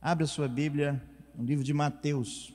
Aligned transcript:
Abra 0.00 0.26
sua 0.26 0.48
Bíblia 0.48 1.00
no 1.36 1.44
livro 1.44 1.62
de 1.62 1.72
Mateus, 1.72 2.52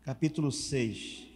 capítulo 0.00 0.50
6. 0.50 1.26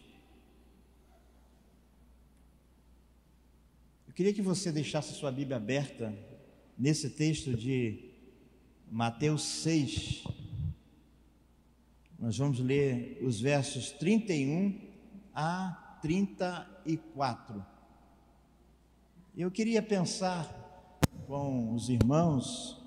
Eu 4.09 4.15
queria 4.15 4.33
que 4.33 4.41
você 4.41 4.73
deixasse 4.73 5.13
sua 5.13 5.31
Bíblia 5.31 5.59
aberta 5.59 6.17
nesse 6.79 7.11
texto 7.11 7.55
de 7.55 8.15
Mateus 8.91 9.43
6. 9.43 10.25
Nós 12.19 12.39
vamos 12.39 12.61
ler 12.61 13.19
os 13.21 13.39
versos 13.39 13.91
31 13.91 14.91
a 15.35 15.82
34. 16.03 17.65
Eu 19.37 19.51
queria 19.51 19.81
pensar 19.81 20.47
com 21.27 21.73
os 21.73 21.89
irmãos 21.89 22.83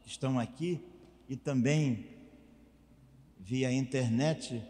que 0.00 0.08
estão 0.08 0.38
aqui 0.38 0.80
e 1.28 1.36
também 1.36 2.06
via 3.38 3.72
internet 3.72 4.62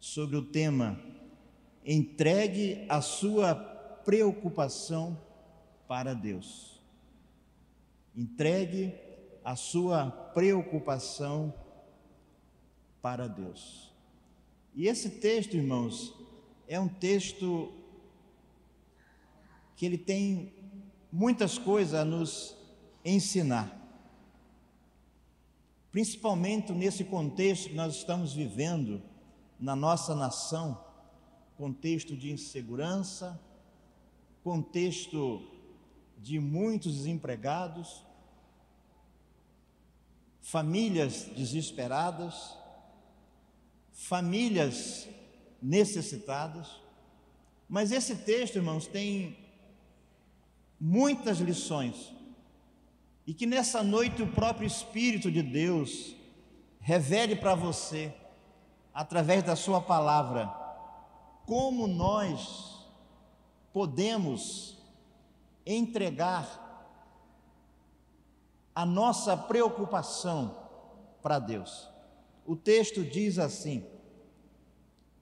sobre 0.00 0.36
o 0.36 0.42
tema 0.42 1.00
entregue 1.84 2.84
a 2.88 3.00
sua 3.00 3.54
preocupação 3.54 5.18
para 5.86 6.14
Deus. 6.14 6.82
Entregue 8.16 8.92
a 9.44 9.54
sua 9.54 10.10
preocupação 10.10 11.54
para 13.00 13.28
Deus. 13.28 13.92
E 14.74 14.88
esse 14.88 15.10
texto, 15.10 15.54
irmãos, 15.54 16.23
é 16.68 16.78
um 16.78 16.88
texto 16.88 17.72
que 19.76 19.84
ele 19.84 19.98
tem 19.98 20.52
muitas 21.12 21.58
coisas 21.58 21.94
a 21.94 22.04
nos 22.04 22.56
ensinar. 23.04 23.80
Principalmente 25.92 26.72
nesse 26.72 27.04
contexto 27.04 27.68
que 27.68 27.74
nós 27.74 27.96
estamos 27.96 28.32
vivendo 28.32 29.02
na 29.60 29.76
nossa 29.76 30.14
nação, 30.14 30.82
contexto 31.56 32.16
de 32.16 32.32
insegurança, 32.32 33.40
contexto 34.42 35.42
de 36.18 36.40
muitos 36.40 36.94
desempregados, 36.96 38.04
famílias 40.40 41.24
desesperadas, 41.36 42.56
famílias 43.92 45.08
necessitadas. 45.64 46.68
Mas 47.66 47.90
esse 47.90 48.16
texto, 48.16 48.56
irmãos, 48.56 48.86
tem 48.86 49.38
muitas 50.78 51.38
lições. 51.38 52.12
E 53.26 53.32
que 53.32 53.46
nessa 53.46 53.82
noite 53.82 54.22
o 54.22 54.30
próprio 54.30 54.66
Espírito 54.66 55.32
de 55.32 55.42
Deus 55.42 56.14
revele 56.78 57.34
para 57.34 57.54
você, 57.54 58.14
através 58.92 59.42
da 59.42 59.56
Sua 59.56 59.80
palavra, 59.80 60.46
como 61.46 61.86
nós 61.86 62.86
podemos 63.72 64.76
entregar 65.64 66.60
a 68.74 68.84
nossa 68.84 69.34
preocupação 69.34 70.54
para 71.22 71.38
Deus. 71.38 71.88
O 72.44 72.54
texto 72.54 73.02
diz 73.02 73.38
assim: 73.38 73.93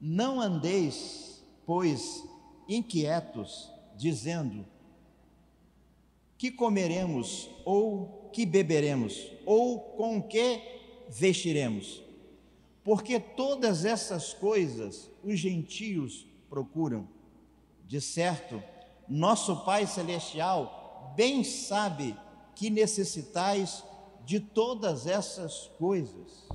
Não 0.04 0.40
andeis, 0.40 1.40
pois, 1.64 2.28
inquietos, 2.68 3.70
dizendo: 3.96 4.66
que 6.36 6.50
comeremos, 6.50 7.48
ou 7.64 8.28
que 8.32 8.44
beberemos, 8.44 9.30
ou 9.46 9.78
com 9.78 10.20
que 10.20 10.60
vestiremos. 11.08 12.02
Porque 12.82 13.20
todas 13.20 13.84
essas 13.84 14.34
coisas 14.34 15.08
os 15.22 15.38
gentios 15.38 16.26
procuram. 16.50 17.06
De 17.86 18.00
certo, 18.00 18.60
nosso 19.08 19.64
Pai 19.64 19.86
Celestial 19.86 21.14
bem 21.16 21.44
sabe 21.44 22.16
que 22.56 22.70
necessitais 22.70 23.84
de 24.24 24.40
todas 24.40 25.06
essas 25.06 25.70
coisas. 25.78 26.48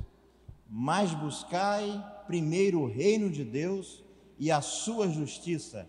Mas 0.70 1.14
buscai 1.14 2.04
primeiro 2.28 2.82
o 2.82 2.88
reino 2.88 3.30
de 3.30 3.44
Deus 3.44 4.04
e 4.38 4.52
a 4.52 4.62
sua 4.62 5.10
justiça, 5.10 5.88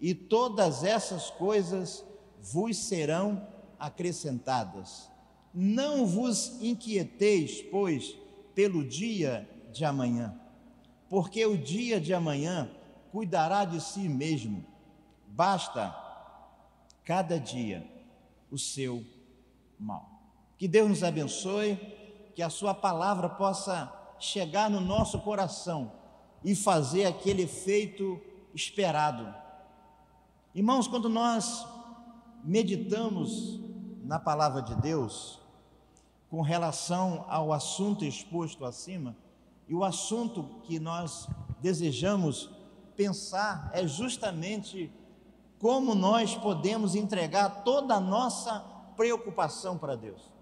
e 0.00 0.14
todas 0.14 0.84
essas 0.84 1.30
coisas 1.30 2.04
vos 2.42 2.76
serão 2.76 3.46
acrescentadas. 3.78 5.10
Não 5.54 6.06
vos 6.06 6.60
inquieteis, 6.60 7.62
pois, 7.62 8.16
pelo 8.54 8.84
dia 8.84 9.48
de 9.72 9.84
amanhã, 9.84 10.38
porque 11.08 11.46
o 11.46 11.56
dia 11.56 12.00
de 12.00 12.12
amanhã 12.12 12.70
cuidará 13.10 13.64
de 13.64 13.80
si 13.80 14.08
mesmo. 14.08 14.64
Basta 15.28 15.94
cada 17.04 17.38
dia 17.38 17.86
o 18.50 18.58
seu 18.58 19.02
mal. 19.78 20.10
Que 20.58 20.66
Deus 20.66 20.88
nos 20.88 21.02
abençoe, 21.02 21.76
que 22.34 22.42
a 22.42 22.50
Sua 22.50 22.74
palavra 22.74 23.28
possa 23.28 23.92
chegar 24.18 24.70
no 24.70 24.80
nosso 24.80 25.20
coração 25.20 25.92
e 26.44 26.54
fazer 26.54 27.06
aquele 27.06 27.42
efeito 27.42 28.20
esperado. 28.54 29.34
Irmãos, 30.54 30.88
quando 30.88 31.08
nós 31.08 31.66
meditamos 32.42 33.60
na 34.02 34.18
palavra 34.18 34.62
de 34.62 34.74
Deus 34.76 35.40
com 36.30 36.40
relação 36.40 37.24
ao 37.28 37.52
assunto 37.52 38.04
exposto 38.04 38.64
acima, 38.64 39.16
e 39.68 39.74
o 39.74 39.84
assunto 39.84 40.44
que 40.62 40.78
nós 40.78 41.28
desejamos 41.60 42.48
pensar 42.96 43.70
é 43.72 43.86
justamente 43.86 44.92
como 45.58 45.94
nós 45.94 46.34
podemos 46.36 46.94
entregar 46.94 47.64
toda 47.64 47.94
a 47.94 48.00
nossa 48.00 48.60
preocupação 48.96 49.76
para 49.76 49.96
Deus. 49.96 50.35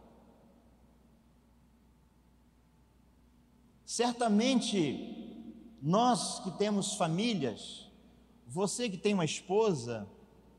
Certamente, 3.84 5.36
nós 5.82 6.40
que 6.40 6.50
temos 6.52 6.94
famílias, 6.94 7.86
você 8.46 8.88
que 8.88 8.96
tem 8.96 9.12
uma 9.12 9.24
esposa, 9.24 10.08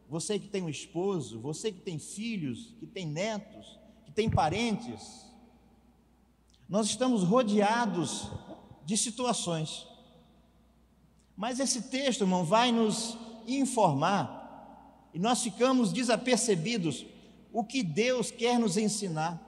você 0.08 0.38
que 0.38 0.48
tem 0.48 0.62
um 0.62 0.70
esposo, 0.70 1.40
você 1.40 1.72
que 1.72 1.80
tem 1.80 1.98
filhos, 1.98 2.76
que 2.80 2.86
tem 2.86 3.06
netos, 3.06 3.80
que 4.06 4.12
tem 4.12 4.30
parentes, 4.30 5.26
nós 6.70 6.88
estamos 6.88 7.24
rodeados 7.24 8.30
de 8.86 8.96
situações. 8.96 9.88
Mas 11.36 11.60
esse 11.60 11.84
texto, 11.84 12.22
irmão, 12.22 12.46
vai 12.46 12.72
nos 12.72 13.18
informar 13.48 15.10
e 15.14 15.20
nós 15.20 15.42
ficamos 15.42 15.92
desapercebidos 15.92 17.06
o 17.52 17.64
que 17.64 17.82
Deus 17.82 18.30
quer 18.30 18.60
nos 18.60 18.78
ensinar. 18.78 19.42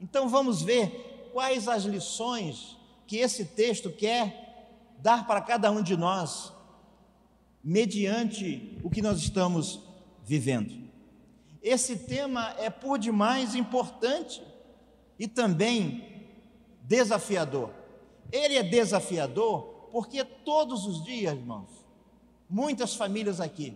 Então 0.00 0.28
vamos 0.28 0.62
ver 0.62 1.30
quais 1.32 1.66
as 1.66 1.84
lições 1.84 2.77
que 3.08 3.16
esse 3.16 3.46
texto 3.46 3.90
quer 3.90 4.92
dar 4.98 5.26
para 5.26 5.40
cada 5.40 5.70
um 5.70 5.82
de 5.82 5.96
nós, 5.96 6.52
mediante 7.64 8.78
o 8.84 8.90
que 8.90 9.00
nós 9.00 9.18
estamos 9.18 9.80
vivendo. 10.22 10.86
Esse 11.62 11.96
tema 11.96 12.54
é 12.58 12.68
por 12.68 12.98
demais 12.98 13.54
importante 13.54 14.42
e 15.18 15.26
também 15.26 16.28
desafiador. 16.82 17.70
Ele 18.30 18.56
é 18.56 18.62
desafiador 18.62 19.88
porque 19.90 20.22
todos 20.22 20.84
os 20.84 21.02
dias, 21.02 21.32
irmãos, 21.32 21.70
muitas 22.48 22.94
famílias 22.94 23.40
aqui 23.40 23.74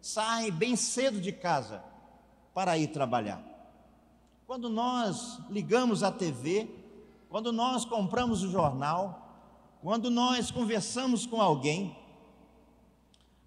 saem 0.00 0.50
bem 0.50 0.74
cedo 0.74 1.20
de 1.20 1.30
casa 1.30 1.84
para 2.52 2.76
ir 2.76 2.88
trabalhar. 2.88 3.42
Quando 4.44 4.68
nós 4.68 5.38
ligamos 5.48 6.02
a 6.02 6.10
TV, 6.10 6.81
quando 7.32 7.50
nós 7.50 7.86
compramos 7.86 8.42
o 8.42 8.50
jornal, 8.50 9.78
quando 9.80 10.10
nós 10.10 10.50
conversamos 10.50 11.24
com 11.24 11.40
alguém, 11.40 11.96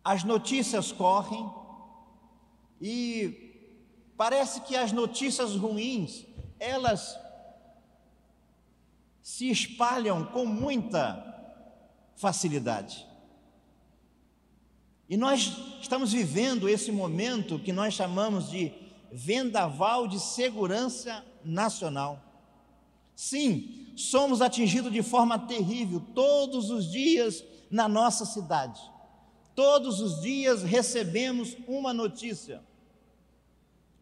as 0.03 0.23
notícias 0.23 0.91
correm, 0.91 1.47
e 2.81 4.09
parece 4.17 4.61
que 4.61 4.75
as 4.75 4.91
notícias 4.91 5.55
ruins, 5.55 6.25
elas 6.59 7.15
se 9.21 9.51
espalham 9.51 10.25
com 10.25 10.47
muita 10.47 11.23
facilidade. 12.15 13.05
E 15.07 15.15
nós 15.15 15.55
estamos 15.79 16.11
vivendo 16.11 16.67
esse 16.67 16.91
momento 16.91 17.59
que 17.59 17.71
nós 17.71 17.93
chamamos 17.93 18.49
de 18.49 18.73
vendaval 19.11 20.07
de 20.07 20.19
segurança 20.19 21.23
nacional. 21.43 22.25
Sim, 23.15 23.94
somos 23.95 24.41
atingidos 24.41 24.91
de 24.91 25.01
forma 25.01 25.39
terrível 25.39 26.01
todos 26.13 26.69
os 26.69 26.91
dias 26.91 27.44
na 27.71 27.88
nossa 27.88 28.25
cidade. 28.25 28.81
Todos 29.56 30.01
os 30.01 30.21
dias 30.21 30.63
recebemos 30.63 31.56
uma 31.67 31.94
notícia. 31.94 32.62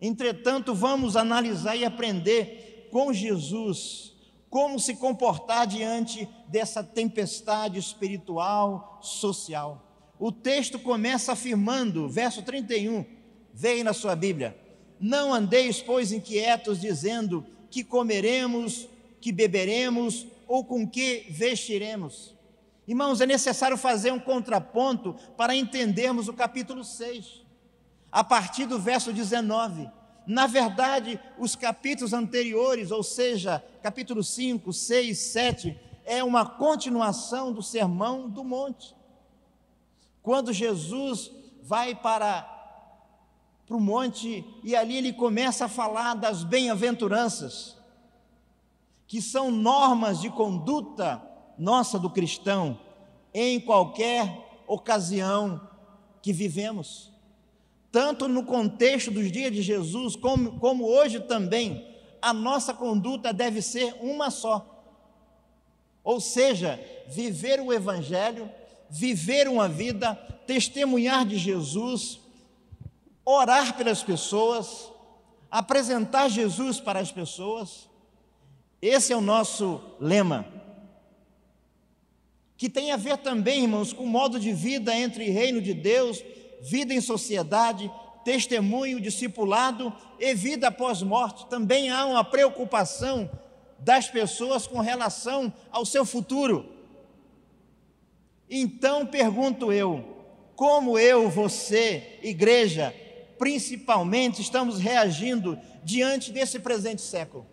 Entretanto, 0.01 0.73
vamos 0.73 1.15
analisar 1.15 1.75
e 1.75 1.85
aprender 1.85 2.89
com 2.91 3.13
Jesus 3.13 4.13
como 4.49 4.79
se 4.79 4.95
comportar 4.95 5.65
diante 5.65 6.27
dessa 6.47 6.83
tempestade 6.83 7.79
espiritual, 7.79 8.99
social. 9.01 9.83
O 10.19 10.31
texto 10.31 10.77
começa 10.77 11.31
afirmando, 11.31 12.07
verso 12.07 12.43
31, 12.43 13.03
veio 13.51 13.83
na 13.83 13.93
sua 13.93 14.15
Bíblia: 14.15 14.55
Não 14.99 15.33
andeis, 15.33 15.81
pois, 15.81 16.11
inquietos, 16.11 16.79
dizendo 16.79 17.45
que 17.71 17.83
comeremos, 17.83 18.87
que 19.23 19.31
beberemos 19.31 20.27
ou 20.49 20.65
com 20.65 20.85
que 20.85 21.27
vestiremos. 21.29 22.35
Irmãos, 22.85 23.21
é 23.21 23.25
necessário 23.25 23.77
fazer 23.77 24.11
um 24.11 24.19
contraponto 24.19 25.15
para 25.37 25.55
entendermos 25.55 26.27
o 26.27 26.33
capítulo 26.33 26.83
6, 26.83 27.41
a 28.11 28.21
partir 28.21 28.65
do 28.65 28.77
verso 28.77 29.13
19. 29.13 29.89
Na 30.27 30.45
verdade, 30.45 31.17
os 31.39 31.55
capítulos 31.55 32.11
anteriores, 32.11 32.91
ou 32.91 33.01
seja, 33.01 33.63
capítulo 33.81 34.21
5, 34.21 34.73
6, 34.73 35.17
7, 35.17 35.79
é 36.03 36.21
uma 36.21 36.45
continuação 36.45 37.53
do 37.53 37.63
sermão 37.63 38.29
do 38.29 38.43
monte. 38.43 38.93
Quando 40.21 40.51
Jesus 40.51 41.31
vai 41.61 41.95
para, 41.95 42.41
para 43.65 43.77
o 43.77 43.79
monte 43.79 44.43
e 44.65 44.75
ali 44.75 44.97
ele 44.97 45.13
começa 45.13 45.63
a 45.63 45.69
falar 45.69 46.13
das 46.13 46.43
bem-aventuranças, 46.43 47.81
que 49.13 49.21
são 49.21 49.51
normas 49.51 50.21
de 50.21 50.29
conduta 50.31 51.21
nossa 51.55 51.99
do 51.99 52.09
cristão 52.09 52.79
em 53.31 53.59
qualquer 53.59 54.63
ocasião 54.65 55.69
que 56.19 56.33
vivemos. 56.33 57.11
Tanto 57.91 58.27
no 58.27 58.43
contexto 58.43 59.11
dos 59.11 59.31
dias 59.31 59.51
de 59.51 59.61
Jesus, 59.61 60.15
como, 60.15 60.59
como 60.59 60.85
hoje 60.85 61.19
também, 61.19 61.87
a 62.19 62.33
nossa 62.33 62.73
conduta 62.73 63.31
deve 63.31 63.61
ser 63.61 63.95
uma 64.01 64.31
só. 64.31 64.83
Ou 66.03 66.19
seja, 66.19 66.83
viver 67.07 67.59
o 67.59 67.71
Evangelho, 67.71 68.49
viver 68.89 69.47
uma 69.47 69.69
vida, 69.69 70.15
testemunhar 70.47 71.23
de 71.23 71.37
Jesus, 71.37 72.19
orar 73.23 73.77
pelas 73.77 74.01
pessoas, 74.01 74.91
apresentar 75.51 76.29
Jesus 76.29 76.79
para 76.79 76.99
as 76.99 77.11
pessoas. 77.11 77.92
Esse 78.85 79.13
é 79.13 79.15
o 79.15 79.21
nosso 79.21 79.79
lema 79.97 80.45
que 82.57 82.67
tem 82.67 82.91
a 82.91 82.97
ver 82.97 83.17
também, 83.17 83.61
irmãos, 83.61 83.93
com 83.93 84.03
o 84.03 84.07
modo 84.07 84.37
de 84.37 84.51
vida 84.51 84.93
entre 84.93 85.29
reino 85.29 85.61
de 85.61 85.73
Deus, 85.73 86.21
vida 86.61 86.93
em 86.93 86.99
sociedade, 86.99 87.89
testemunho, 88.25 88.99
discipulado 88.99 89.93
e 90.19 90.33
vida 90.33 90.67
após 90.67 91.01
morte. 91.01 91.45
Também 91.47 91.89
há 91.89 92.05
uma 92.05 92.25
preocupação 92.25 93.31
das 93.79 94.09
pessoas 94.09 94.67
com 94.67 94.81
relação 94.81 95.51
ao 95.71 95.85
seu 95.85 96.05
futuro. 96.05 96.69
Então 98.49 99.05
pergunto 99.05 99.71
eu, 99.71 100.03
como 100.57 100.99
eu, 100.99 101.29
você, 101.29 102.19
igreja, 102.21 102.93
principalmente, 103.39 104.41
estamos 104.41 104.77
reagindo 104.77 105.57
diante 105.85 106.33
desse 106.33 106.59
presente 106.59 107.01
século? 107.01 107.52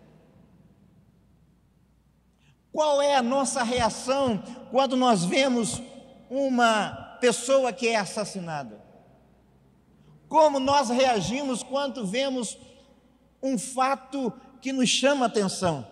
Qual 2.71 3.01
é 3.01 3.15
a 3.15 3.21
nossa 3.21 3.63
reação 3.63 4.41
quando 4.69 4.95
nós 4.95 5.25
vemos 5.25 5.81
uma 6.29 7.17
pessoa 7.19 7.73
que 7.73 7.87
é 7.87 7.97
assassinada? 7.97 8.81
Como 10.29 10.59
nós 10.59 10.89
reagimos 10.89 11.61
quando 11.61 12.05
vemos 12.05 12.57
um 13.43 13.57
fato 13.57 14.31
que 14.61 14.71
nos 14.71 14.87
chama 14.87 15.25
atenção? 15.25 15.85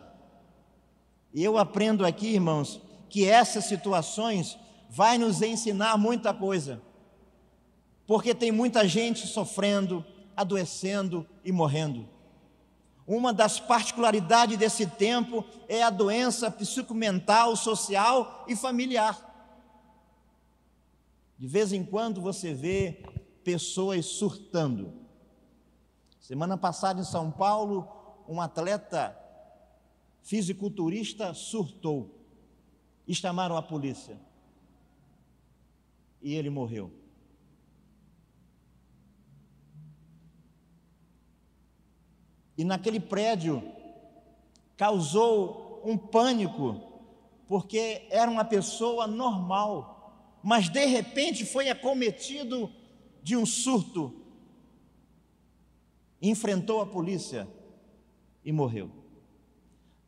E 1.33 1.43
eu 1.43 1.57
aprendo 1.57 2.05
aqui, 2.05 2.27
irmãos, 2.27 2.81
que 3.09 3.27
essas 3.27 3.65
situações 3.65 4.57
vai 4.89 5.17
nos 5.17 5.41
ensinar 5.41 5.97
muita 5.97 6.33
coisa. 6.33 6.81
Porque 8.07 8.33
tem 8.33 8.51
muita 8.51 8.87
gente 8.87 9.27
sofrendo, 9.27 10.05
adoecendo 10.35 11.27
e 11.43 11.51
morrendo. 11.51 12.07
Uma 13.09 13.33
das 13.33 13.59
particularidades 13.59 14.55
desse 14.55 14.85
tempo 14.85 15.43
é 15.67 15.81
a 15.81 15.89
doença 15.89 16.51
psicomental, 16.51 17.55
social 17.55 18.45
e 18.47 18.55
familiar. 18.55 19.19
De 21.35 21.47
vez 21.47 21.73
em 21.73 21.83
quando 21.83 22.21
você 22.21 22.53
vê 22.53 23.03
pessoas 23.43 24.05
surtando. 24.05 24.93
Semana 26.19 26.55
passada 26.55 27.01
em 27.01 27.03
São 27.03 27.31
Paulo, 27.31 27.87
um 28.27 28.39
atleta 28.39 29.17
fisiculturista 30.21 31.33
surtou 31.33 32.15
e 33.07 33.15
chamaram 33.15 33.57
a 33.57 33.63
polícia. 33.63 34.19
E 36.21 36.35
ele 36.35 36.51
morreu. 36.51 36.98
E 42.59 42.65
naquele 42.65 42.99
prédio 42.99 43.63
causou 44.75 45.81
um 45.85 45.97
pânico, 45.97 46.75
porque 47.47 48.05
era 48.09 48.29
uma 48.29 48.43
pessoa 48.43 49.07
normal, 49.07 50.37
mas 50.43 50.67
de 50.67 50.85
repente 50.85 51.45
foi 51.45 51.69
acometido 51.69 52.69
de 53.23 53.37
um 53.37 53.45
surto, 53.45 54.13
enfrentou 56.21 56.81
a 56.81 56.85
polícia 56.85 57.47
e 58.43 58.51
morreu. 58.51 58.91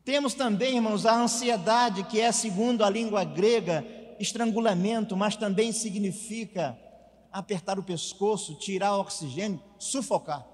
Temos 0.03 0.33
também, 0.33 0.75
irmãos, 0.75 1.05
a 1.05 1.15
ansiedade, 1.15 2.03
que 2.03 2.19
é, 2.19 2.33
segundo 2.33 2.83
a 2.83 2.89
língua 2.89 3.23
grega, 3.23 3.85
estrangulamento, 4.19 5.15
mas 5.15 5.37
também 5.37 5.71
significa 5.71 6.77
apertar 7.31 7.79
o 7.79 7.83
pescoço, 7.83 8.55
tirar 8.55 8.97
o 8.97 8.99
oxigênio, 8.99 9.63
sufocar. 9.79 10.50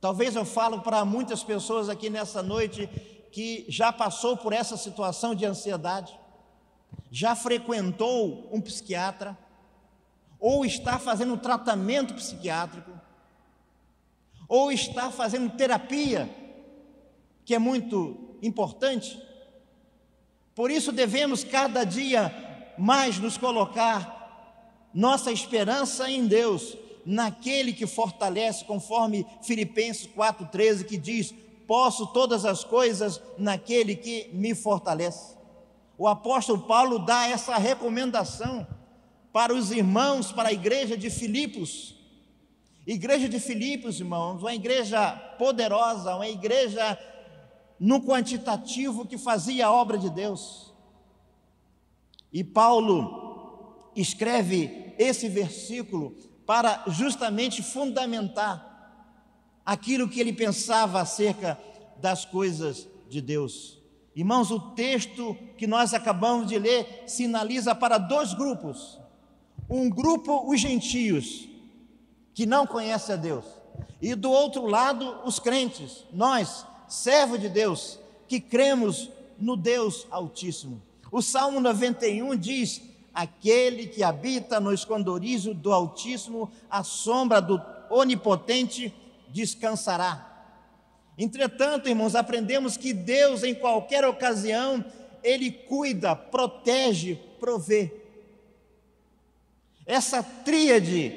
Talvez 0.00 0.34
eu 0.34 0.44
falo 0.44 0.80
para 0.80 1.04
muitas 1.04 1.42
pessoas 1.42 1.88
aqui 1.88 2.08
nessa 2.08 2.42
noite 2.42 2.88
que 3.30 3.66
já 3.68 3.92
passou 3.92 4.36
por 4.36 4.52
essa 4.52 4.76
situação 4.76 5.34
de 5.34 5.44
ansiedade, 5.44 6.18
já 7.10 7.36
frequentou 7.36 8.48
um 8.50 8.60
psiquiatra, 8.60 9.36
ou 10.38 10.64
está 10.64 10.98
fazendo 10.98 11.36
tratamento 11.36 12.14
psiquiátrico, 12.14 12.90
ou 14.48 14.72
está 14.72 15.10
fazendo 15.10 15.50
terapia, 15.50 16.28
que 17.44 17.54
é 17.54 17.58
muito 17.58 18.36
importante. 18.42 19.22
Por 20.54 20.70
isso 20.70 20.90
devemos 20.90 21.44
cada 21.44 21.84
dia 21.84 22.74
mais 22.78 23.18
nos 23.18 23.36
colocar 23.36 24.18
nossa 24.94 25.30
esperança 25.30 26.10
em 26.10 26.26
Deus, 26.26 26.76
naquele 27.04 27.72
que 27.72 27.86
fortalece, 27.86 28.64
conforme 28.64 29.26
Filipenses 29.42 30.06
4,13, 30.06 30.84
que 30.84 30.96
diz: 30.96 31.34
Posso 31.66 32.06
todas 32.08 32.44
as 32.44 32.64
coisas 32.64 33.20
naquele 33.38 33.94
que 33.94 34.30
me 34.32 34.54
fortalece. 34.54 35.36
O 35.96 36.08
apóstolo 36.08 36.62
Paulo 36.62 36.98
dá 36.98 37.28
essa 37.28 37.56
recomendação 37.56 38.66
para 39.32 39.54
os 39.54 39.70
irmãos, 39.70 40.32
para 40.32 40.48
a 40.48 40.52
igreja 40.52 40.96
de 40.96 41.10
Filipos. 41.10 41.94
Igreja 42.86 43.28
de 43.28 43.38
Filipos, 43.38 44.00
irmãos, 44.00 44.40
uma 44.40 44.54
igreja 44.54 45.12
poderosa, 45.38 46.16
uma 46.16 46.28
igreja 46.28 46.98
no 47.78 48.02
quantitativo 48.02 49.06
que 49.06 49.16
fazia 49.16 49.66
a 49.66 49.72
obra 49.72 49.96
de 49.96 50.10
Deus. 50.10 50.74
E 52.32 52.42
Paulo 52.42 53.90
escreve 53.94 54.94
esse 54.98 55.28
versículo 55.28 56.14
para 56.50 56.82
justamente 56.88 57.62
fundamentar 57.62 59.06
aquilo 59.64 60.08
que 60.08 60.18
ele 60.18 60.32
pensava 60.32 61.00
acerca 61.00 61.56
das 61.98 62.24
coisas 62.24 62.88
de 63.08 63.20
Deus. 63.20 63.78
Irmãos, 64.16 64.50
o 64.50 64.58
texto 64.58 65.38
que 65.56 65.68
nós 65.68 65.94
acabamos 65.94 66.48
de 66.48 66.58
ler 66.58 67.04
sinaliza 67.06 67.72
para 67.72 67.98
dois 67.98 68.34
grupos. 68.34 68.98
Um 69.68 69.88
grupo, 69.88 70.50
os 70.50 70.60
gentios, 70.60 71.48
que 72.34 72.44
não 72.44 72.66
conhecem 72.66 73.14
a 73.14 73.16
Deus, 73.18 73.44
e 74.02 74.16
do 74.16 74.32
outro 74.32 74.66
lado, 74.66 75.20
os 75.24 75.38
crentes, 75.38 76.04
nós, 76.12 76.66
servos 76.88 77.38
de 77.38 77.48
Deus, 77.48 77.96
que 78.26 78.40
cremos 78.40 79.08
no 79.38 79.56
Deus 79.56 80.04
Altíssimo. 80.10 80.82
O 81.12 81.22
Salmo 81.22 81.60
91 81.60 82.36
diz: 82.36 82.89
aquele 83.14 83.86
que 83.86 84.02
habita 84.02 84.60
no 84.60 84.72
esconderijo 84.72 85.52
do 85.54 85.72
Altíssimo, 85.72 86.50
a 86.68 86.82
sombra 86.82 87.40
do 87.40 87.60
Onipotente 87.90 88.94
descansará. 89.28 90.26
Entretanto, 91.18 91.88
irmãos, 91.88 92.14
aprendemos 92.14 92.76
que 92.76 92.92
Deus, 92.92 93.42
em 93.42 93.54
qualquer 93.54 94.04
ocasião, 94.04 94.84
Ele 95.22 95.50
cuida, 95.50 96.16
protege, 96.16 97.18
provê. 97.38 97.92
essa 99.86 100.22
tríade 100.22 101.12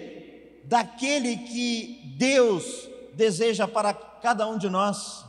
daquele 0.64 1.38
que 1.38 2.16
Deus 2.18 2.90
deseja 3.14 3.68
para 3.68 3.94
cada 3.94 4.48
um 4.48 4.58
de 4.58 4.70
nós. 4.70 5.24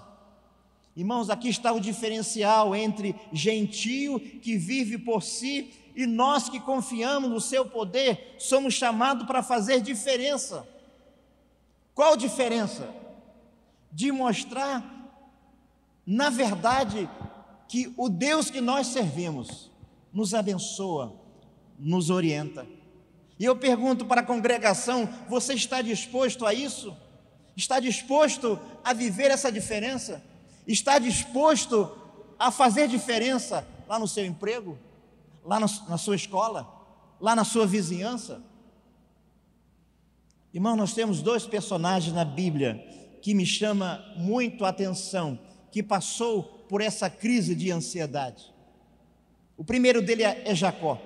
Irmãos, 0.97 1.29
aqui 1.29 1.49
está 1.49 1.73
o 1.73 1.81
diferencial 1.81 2.75
entre 2.75 3.15
gentio 3.33 4.19
que 4.19 4.57
vive 4.57 4.97
por 4.97 5.23
si 5.23 5.73
e 5.95 6.07
nós 6.07 6.49
que 6.49 6.59
confiamos 6.59 7.31
no 7.31 7.41
seu 7.41 7.67
poder, 7.67 8.37
somos 8.39 8.75
chamados 8.75 9.27
para 9.27 9.43
fazer 9.43 9.81
diferença. 9.81 10.67
Qual 11.95 12.17
diferença? 12.17 12.89
De 13.93 14.11
mostrar, 14.11 14.85
na 16.05 16.31
verdade, 16.31 17.09
que 17.69 17.93
o 17.97 18.09
Deus 18.09 18.51
que 18.51 18.61
nós 18.61 18.89
servimos 18.89 19.71
nos 20.13 20.35
abençoa, 20.35 21.15
nos 21.79 22.11
orienta. 22.11 22.67
E 23.39 23.45
eu 23.45 23.57
pergunto 23.57 24.05
para 24.05 24.21
a 24.21 24.25
congregação: 24.25 25.09
você 25.29 25.55
está 25.55 25.81
disposto 25.81 26.45
a 26.45 26.53
isso? 26.53 26.97
Está 27.57 27.79
disposto 27.79 28.59
a 28.83 28.93
viver 28.93 29.31
essa 29.31 29.51
diferença? 29.51 30.23
Está 30.67 30.99
disposto 30.99 31.91
a 32.39 32.51
fazer 32.51 32.89
diferença 32.89 33.67
lá 33.87 33.99
no 33.99 34.09
seu 34.09 34.25
emprego, 34.25 34.79
lá 35.45 35.61
na 35.61 35.99
sua 35.99 36.17
escola, 36.17 36.67
lá 37.21 37.37
na 37.37 37.45
sua 37.45 37.67
vizinhança? 37.67 38.43
Irmão, 40.53 40.77
nós 40.77 40.95
temos 40.95 41.21
dois 41.21 41.47
personagens 41.47 42.15
na 42.15 42.25
Bíblia 42.25 42.77
que 43.21 43.35
me 43.35 43.45
chama 43.45 44.05
muito 44.17 44.65
a 44.65 44.69
atenção, 44.69 45.39
que 45.73 45.83
passou 45.83 46.45
por 46.69 46.81
essa 46.81 47.11
crise 47.11 47.55
de 47.55 47.71
ansiedade. 47.71 48.53
O 49.57 49.65
primeiro 49.65 50.01
dele 50.01 50.23
é, 50.23 50.43
é 50.47 50.55
Jacó. 50.55 51.01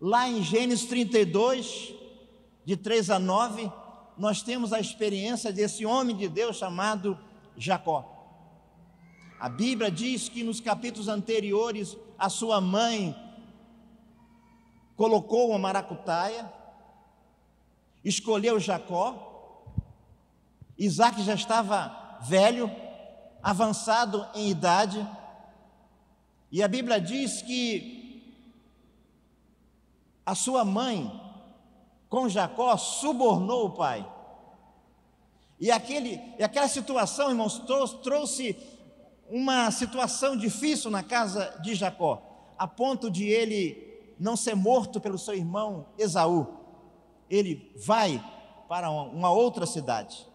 Lá 0.00 0.28
em 0.28 0.42
Gênesis 0.42 0.86
32, 0.86 1.94
de 2.64 2.76
3 2.76 3.10
a 3.10 3.18
9, 3.18 3.70
nós 4.16 4.42
temos 4.42 4.72
a 4.72 4.80
experiência 4.80 5.52
desse 5.52 5.84
homem 5.84 6.16
de 6.16 6.28
Deus 6.28 6.56
chamado 6.56 7.18
Jacó. 7.56 8.10
A 9.38 9.48
Bíblia 9.48 9.90
diz 9.90 10.28
que 10.28 10.42
nos 10.42 10.60
capítulos 10.60 11.08
anteriores 11.08 11.96
a 12.18 12.28
sua 12.28 12.60
mãe 12.60 13.14
colocou 14.96 15.50
uma 15.50 15.58
maracutaia, 15.58 16.50
escolheu 18.04 18.60
Jacó, 18.60 19.64
Isaac 20.78 21.22
já 21.22 21.34
estava 21.34 22.18
velho, 22.22 22.70
avançado 23.42 24.26
em 24.34 24.48
idade, 24.48 25.06
e 26.50 26.62
a 26.62 26.68
Bíblia 26.68 27.00
diz 27.00 27.42
que 27.42 27.94
a 30.24 30.34
sua 30.34 30.64
mãe, 30.64 31.20
com 32.08 32.28
Jacó, 32.28 32.76
subornou 32.76 33.66
o 33.66 33.70
pai. 33.70 34.08
E, 35.60 35.70
aquele, 35.70 36.20
e 36.38 36.42
aquela 36.42 36.68
situação, 36.68 37.30
irmãos, 37.30 37.58
trouxe, 37.60 37.96
trouxe 37.98 38.73
uma 39.28 39.70
situação 39.70 40.36
difícil 40.36 40.90
na 40.90 41.02
casa 41.02 41.58
de 41.62 41.74
Jacó, 41.74 42.54
a 42.58 42.66
ponto 42.66 43.10
de 43.10 43.24
ele 43.24 44.14
não 44.18 44.36
ser 44.36 44.54
morto 44.54 45.00
pelo 45.00 45.18
seu 45.18 45.34
irmão 45.34 45.86
Esaú. 45.98 46.46
Ele 47.28 47.72
vai 47.76 48.22
para 48.68 48.90
uma 48.90 49.30
outra 49.30 49.66
cidade. 49.66 50.26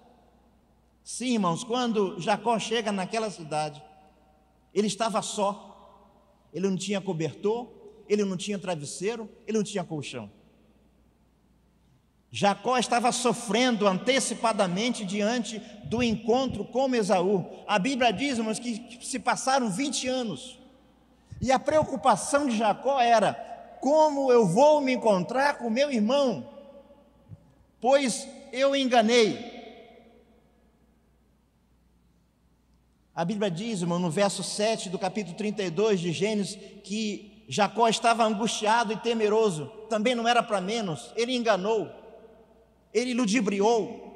Sim, 1.04 1.34
irmãos, 1.34 1.64
quando 1.64 2.20
Jacó 2.20 2.58
chega 2.60 2.92
naquela 2.92 3.32
cidade, 3.32 3.82
ele 4.74 4.88
estava 4.88 5.22
só, 5.22 6.48
ele 6.54 6.68
não 6.70 6.78
tinha 6.78 7.02
cobertor, 7.02 7.68
ele 8.08 8.24
não 8.24 8.38
tinha 8.38 8.60
travesseiro, 8.60 9.30
ele 9.48 9.58
não 9.58 9.64
tinha 9.64 9.84
colchão. 9.84 10.30
Jacó 12.32 12.78
estava 12.78 13.12
sofrendo 13.12 13.88
antecipadamente 13.88 15.04
diante 15.04 15.60
do 15.86 16.04
encontro 16.04 16.64
com 16.64 16.94
Esaú. 16.94 17.64
A 17.68 17.80
Bíblia 17.80 18.14
diz, 18.14 18.38
irmãos, 18.38 18.60
que 18.60 19.00
se 19.02 19.18
passaram 19.18 19.70
20 19.70 20.08
anos. 20.08 20.60
E 21.42 21.52
a 21.52 21.58
preocupação 21.58 22.48
de 22.48 22.56
Jacó 22.58 23.00
era: 23.00 23.34
como 23.82 24.32
eu 24.32 24.48
vou 24.48 24.80
me 24.80 24.94
encontrar 24.94 25.58
com 25.58 25.70
meu 25.70 25.92
irmão? 25.92 26.48
Pois 27.82 28.28
eu 28.52 28.76
enganei. 28.76 29.58
A 33.16 33.26
Bíblia 33.26 33.50
diz, 33.50 33.82
irmão, 33.82 34.00
no 34.00 34.10
verso 34.10 34.44
7 34.44 34.90
do 34.90 35.00
capítulo 35.00 35.36
32 35.36 36.00
de 36.00 36.12
Gênesis, 36.12 36.58
que 36.84 37.44
Jacó 37.50 37.90
estava 37.90 38.24
angustiado 38.24 38.94
e 38.94 38.98
temeroso, 38.98 39.66
também 39.90 40.16
não 40.16 40.28
era 40.28 40.42
para 40.44 40.62
menos, 40.62 41.12
ele 41.16 41.36
enganou, 41.36 41.90
ele 42.94 43.14
ludibriou. 43.14 44.08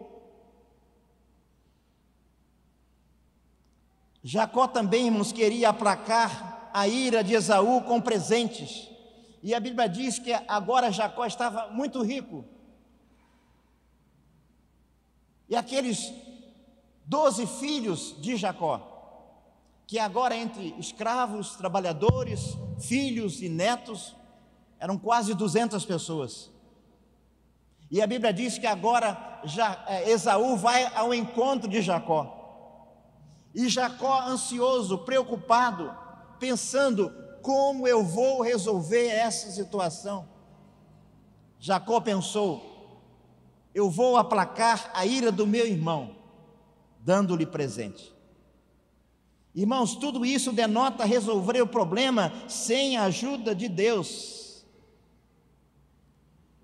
Jacó 4.23 4.67
também, 4.67 5.07
irmãos, 5.07 5.31
queria 5.31 5.69
aplacar 5.69 6.69
a 6.73 6.87
ira 6.87 7.23
de 7.23 7.33
Esaú 7.33 7.81
com 7.81 7.99
presentes, 7.99 8.89
e 9.43 9.53
a 9.53 9.59
Bíblia 9.59 9.87
diz 9.89 10.17
que 10.17 10.31
agora 10.47 10.91
Jacó 10.91 11.25
estava 11.25 11.67
muito 11.71 12.01
rico, 12.01 12.45
e 15.49 15.55
aqueles 15.55 16.13
doze 17.05 17.45
filhos 17.45 18.15
de 18.21 18.37
Jacó, 18.37 18.89
que 19.85 19.99
agora 19.99 20.35
entre 20.35 20.73
escravos, 20.79 21.57
trabalhadores, 21.57 22.57
filhos 22.79 23.41
e 23.41 23.49
netos, 23.49 24.15
eram 24.79 24.97
quase 24.97 25.33
200 25.33 25.85
pessoas. 25.85 26.52
E 27.89 28.01
a 28.01 28.07
Bíblia 28.07 28.33
diz 28.33 28.57
que 28.57 28.65
agora 28.67 29.41
já, 29.43 29.83
é, 29.87 30.09
Esaú 30.09 30.55
vai 30.55 30.85
ao 30.95 31.13
encontro 31.13 31.69
de 31.69 31.81
Jacó. 31.81 32.39
E 33.53 33.69
Jacó, 33.69 34.21
ansioso, 34.21 34.99
preocupado, 34.99 35.95
pensando: 36.39 37.11
como 37.41 37.87
eu 37.87 38.03
vou 38.03 38.41
resolver 38.41 39.07
essa 39.07 39.51
situação? 39.51 40.27
Jacó 41.59 41.99
pensou: 42.01 42.73
eu 43.73 43.89
vou 43.89 44.17
aplacar 44.17 44.91
a 44.93 45.05
ira 45.05 45.31
do 45.31 45.47
meu 45.47 45.65
irmão, 45.65 46.15
dando-lhe 46.99 47.45
presente. 47.45 48.13
Irmãos, 49.55 49.95
tudo 49.95 50.25
isso 50.25 50.51
denota 50.51 51.05
resolver 51.05 51.61
o 51.61 51.67
problema 51.67 52.33
sem 52.47 52.97
a 52.97 53.03
ajuda 53.03 53.53
de 53.53 53.67
Deus. 53.67 54.42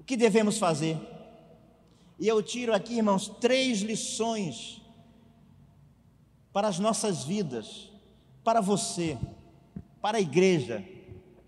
Que 0.10 0.18
devemos 0.18 0.58
fazer? 0.58 0.98
E 2.18 2.28
eu 2.28 2.42
tiro 2.42 2.74
aqui, 2.74 2.96
irmãos, 2.96 3.28
três 3.39 3.82
lições 3.82 4.82
para 6.51 6.68
as 6.68 6.80
nossas 6.80 7.24
vidas, 7.24 7.92
para 8.44 8.60
você, 8.60 9.20
para 10.01 10.18
a 10.18 10.20
igreja, 10.20 10.84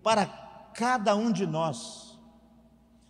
para 0.04 0.28
cada 0.76 1.16
um 1.16 1.32
de 1.32 1.48
nós. 1.48 2.16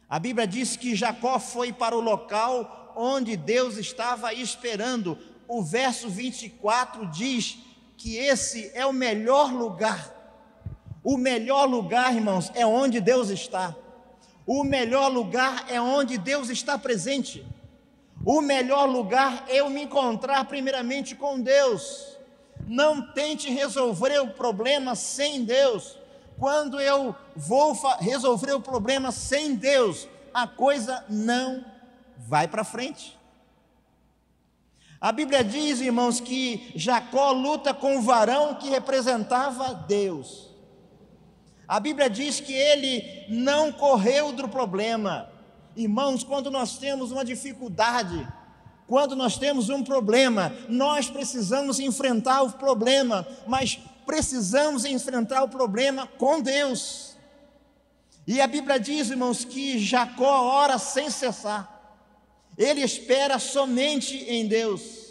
A 0.07 0.17
Bíblia 0.19 0.47
diz 0.47 0.77
que 0.77 0.95
Jacó 0.95 1.37
foi 1.37 1.73
para 1.73 1.97
o 1.97 1.99
local 1.99 2.93
onde 2.95 3.35
Deus 3.35 3.75
estava 3.75 4.33
esperando. 4.33 5.17
O 5.49 5.61
verso 5.61 6.07
24 6.07 7.07
diz 7.07 7.57
que 7.97 8.15
esse 8.15 8.71
é 8.73 8.85
o 8.85 8.93
melhor 8.93 9.51
lugar. 9.51 10.15
O 11.03 11.17
melhor 11.17 11.65
lugar, 11.65 12.15
irmãos, 12.15 12.49
é 12.55 12.65
onde 12.65 13.01
Deus 13.01 13.27
está. 13.27 13.75
O 14.45 14.63
melhor 14.63 15.07
lugar 15.09 15.65
é 15.69 15.79
onde 15.79 16.17
Deus 16.17 16.49
está 16.49 16.77
presente. 16.77 17.45
O 18.25 18.41
melhor 18.41 18.85
lugar 18.85 19.45
é 19.47 19.57
eu 19.57 19.69
me 19.69 19.83
encontrar 19.83 20.45
primeiramente 20.45 21.15
com 21.15 21.39
Deus. 21.39 22.17
Não 22.67 23.01
tente 23.13 23.49
resolver 23.49 24.19
o 24.19 24.29
problema 24.29 24.95
sem 24.95 25.43
Deus. 25.43 25.97
Quando 26.37 26.79
eu 26.79 27.15
vou 27.35 27.73
resolver 27.99 28.53
o 28.53 28.61
problema 28.61 29.11
sem 29.11 29.55
Deus, 29.55 30.07
a 30.33 30.47
coisa 30.47 31.03
não 31.09 31.63
vai 32.17 32.47
para 32.47 32.63
frente. 32.63 33.19
A 34.99 35.11
Bíblia 35.11 35.43
diz, 35.43 35.81
irmãos, 35.81 36.19
que 36.19 36.71
Jacó 36.75 37.31
luta 37.31 37.73
com 37.73 37.97
o 37.97 38.01
varão 38.01 38.53
que 38.53 38.69
representava 38.69 39.73
Deus. 39.73 40.50
A 41.71 41.79
Bíblia 41.79 42.09
diz 42.09 42.41
que 42.41 42.51
ele 42.51 43.25
não 43.29 43.71
correu 43.71 44.33
do 44.33 44.45
problema. 44.49 45.29
Irmãos, 45.73 46.21
quando 46.21 46.51
nós 46.51 46.77
temos 46.77 47.11
uma 47.11 47.23
dificuldade, 47.23 48.27
quando 48.85 49.15
nós 49.15 49.37
temos 49.37 49.69
um 49.69 49.81
problema, 49.81 50.53
nós 50.67 51.09
precisamos 51.09 51.79
enfrentar 51.79 52.41
o 52.41 52.51
problema, 52.51 53.25
mas 53.47 53.79
precisamos 54.05 54.83
enfrentar 54.83 55.43
o 55.43 55.47
problema 55.47 56.05
com 56.17 56.41
Deus. 56.41 57.15
E 58.27 58.41
a 58.41 58.47
Bíblia 58.47 58.77
diz, 58.77 59.09
irmãos, 59.09 59.45
que 59.45 59.79
Jacó 59.79 60.41
ora 60.41 60.77
sem 60.77 61.09
cessar 61.09 61.79
ele 62.57 62.81
espera 62.81 63.39
somente 63.39 64.17
em 64.17 64.45
Deus. 64.45 65.10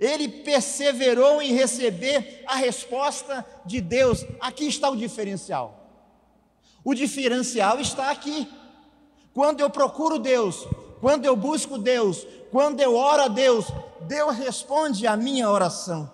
Ele 0.00 0.26
perseverou 0.28 1.42
em 1.42 1.52
receber 1.52 2.42
a 2.46 2.56
resposta 2.56 3.46
de 3.66 3.82
Deus. 3.82 4.24
Aqui 4.40 4.66
está 4.66 4.88
o 4.88 4.96
diferencial. 4.96 5.86
O 6.82 6.94
diferencial 6.94 7.78
está 7.78 8.10
aqui. 8.10 8.48
Quando 9.34 9.60
eu 9.60 9.68
procuro 9.68 10.18
Deus, 10.18 10.66
quando 11.00 11.26
eu 11.26 11.36
busco 11.36 11.76
Deus, 11.76 12.26
quando 12.50 12.80
eu 12.80 12.96
oro 12.96 13.24
a 13.24 13.28
Deus, 13.28 13.66
Deus 14.00 14.36
responde 14.38 15.06
a 15.06 15.16
minha 15.16 15.50
oração. 15.50 16.10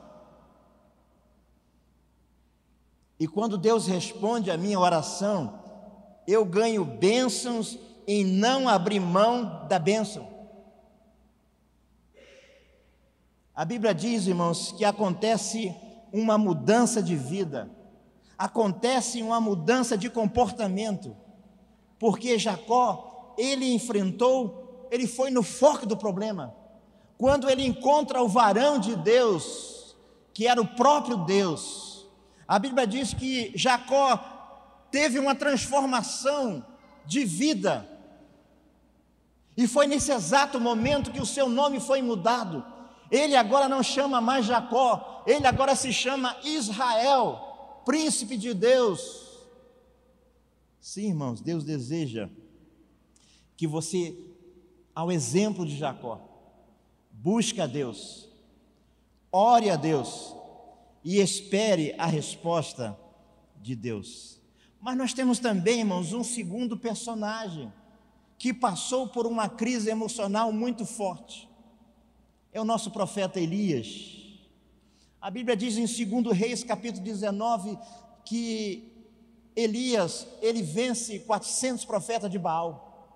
E 3.18 3.26
quando 3.26 3.56
Deus 3.56 3.86
responde 3.86 4.50
a 4.50 4.56
minha 4.56 4.78
oração, 4.78 5.62
eu 6.26 6.44
ganho 6.44 6.84
bênçãos 6.84 7.78
em 8.06 8.24
não 8.24 8.68
abrir 8.68 9.00
mão 9.00 9.66
da 9.68 9.78
bênção. 9.78 10.35
A 13.56 13.64
Bíblia 13.64 13.94
diz, 13.94 14.26
irmãos, 14.26 14.74
que 14.76 14.84
acontece 14.84 15.74
uma 16.12 16.36
mudança 16.36 17.02
de 17.02 17.16
vida, 17.16 17.70
acontece 18.36 19.22
uma 19.22 19.40
mudança 19.40 19.96
de 19.96 20.10
comportamento, 20.10 21.16
porque 21.98 22.38
Jacó, 22.38 23.34
ele 23.38 23.72
enfrentou, 23.72 24.86
ele 24.90 25.06
foi 25.06 25.30
no 25.30 25.42
foco 25.42 25.86
do 25.86 25.96
problema. 25.96 26.54
Quando 27.16 27.48
ele 27.48 27.64
encontra 27.64 28.22
o 28.22 28.28
varão 28.28 28.78
de 28.78 28.94
Deus, 28.94 29.96
que 30.34 30.46
era 30.46 30.60
o 30.60 30.66
próprio 30.66 31.16
Deus, 31.24 32.06
a 32.46 32.58
Bíblia 32.58 32.86
diz 32.86 33.14
que 33.14 33.52
Jacó 33.54 34.18
teve 34.90 35.18
uma 35.18 35.34
transformação 35.34 36.62
de 37.06 37.24
vida. 37.24 37.88
E 39.56 39.66
foi 39.66 39.86
nesse 39.86 40.12
exato 40.12 40.60
momento 40.60 41.10
que 41.10 41.22
o 41.22 41.26
seu 41.26 41.48
nome 41.48 41.80
foi 41.80 42.02
mudado. 42.02 42.75
Ele 43.10 43.36
agora 43.36 43.68
não 43.68 43.82
chama 43.82 44.20
mais 44.20 44.46
Jacó, 44.46 45.22
ele 45.26 45.46
agora 45.46 45.74
se 45.74 45.92
chama 45.92 46.36
Israel, 46.44 47.82
príncipe 47.84 48.36
de 48.36 48.52
Deus. 48.52 49.26
Sim, 50.80 51.08
irmãos, 51.08 51.40
Deus 51.40 51.64
deseja 51.64 52.28
que 53.56 53.66
você, 53.66 54.16
ao 54.94 55.10
exemplo 55.10 55.64
de 55.64 55.76
Jacó, 55.76 56.20
busque 57.10 57.60
a 57.60 57.66
Deus, 57.66 58.28
ore 59.32 59.70
a 59.70 59.76
Deus 59.76 60.34
e 61.04 61.20
espere 61.20 61.94
a 61.98 62.06
resposta 62.06 62.98
de 63.60 63.74
Deus. 63.74 64.40
Mas 64.80 64.96
nós 64.96 65.12
temos 65.12 65.38
também, 65.38 65.80
irmãos, 65.80 66.12
um 66.12 66.22
segundo 66.22 66.76
personagem 66.76 67.72
que 68.38 68.52
passou 68.52 69.08
por 69.08 69.26
uma 69.26 69.48
crise 69.48 69.90
emocional 69.90 70.52
muito 70.52 70.84
forte 70.84 71.48
é 72.56 72.60
o 72.60 72.64
nosso 72.64 72.90
profeta 72.90 73.38
Elias. 73.38 74.16
A 75.20 75.30
Bíblia 75.30 75.54
diz 75.54 75.76
em 75.76 75.84
2 75.84 76.34
Reis, 76.34 76.64
capítulo 76.64 77.04
19, 77.04 77.78
que 78.24 78.90
Elias, 79.54 80.26
ele 80.40 80.62
vence 80.62 81.18
400 81.18 81.84
profetas 81.84 82.30
de 82.30 82.38
Baal. 82.38 83.12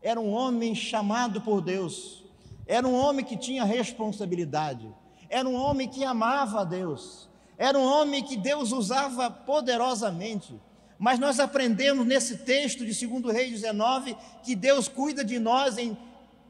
Era 0.00 0.18
um 0.18 0.30
homem 0.30 0.74
chamado 0.74 1.42
por 1.42 1.60
Deus. 1.60 2.24
Era 2.66 2.88
um 2.88 2.94
homem 2.94 3.22
que 3.22 3.36
tinha 3.36 3.62
responsabilidade. 3.62 4.88
Era 5.28 5.46
um 5.46 5.54
homem 5.54 5.86
que 5.86 6.02
amava 6.02 6.62
a 6.62 6.64
Deus. 6.64 7.28
Era 7.58 7.78
um 7.78 7.84
homem 7.84 8.24
que 8.24 8.38
Deus 8.38 8.72
usava 8.72 9.30
poderosamente. 9.30 10.58
Mas 10.98 11.18
nós 11.18 11.38
aprendemos 11.38 12.06
nesse 12.06 12.38
texto 12.38 12.86
de 12.86 13.06
2 13.06 13.34
Reis 13.34 13.50
19 13.50 14.16
que 14.42 14.56
Deus 14.56 14.88
cuida 14.88 15.22
de 15.22 15.38
nós 15.38 15.76
em, 15.76 15.94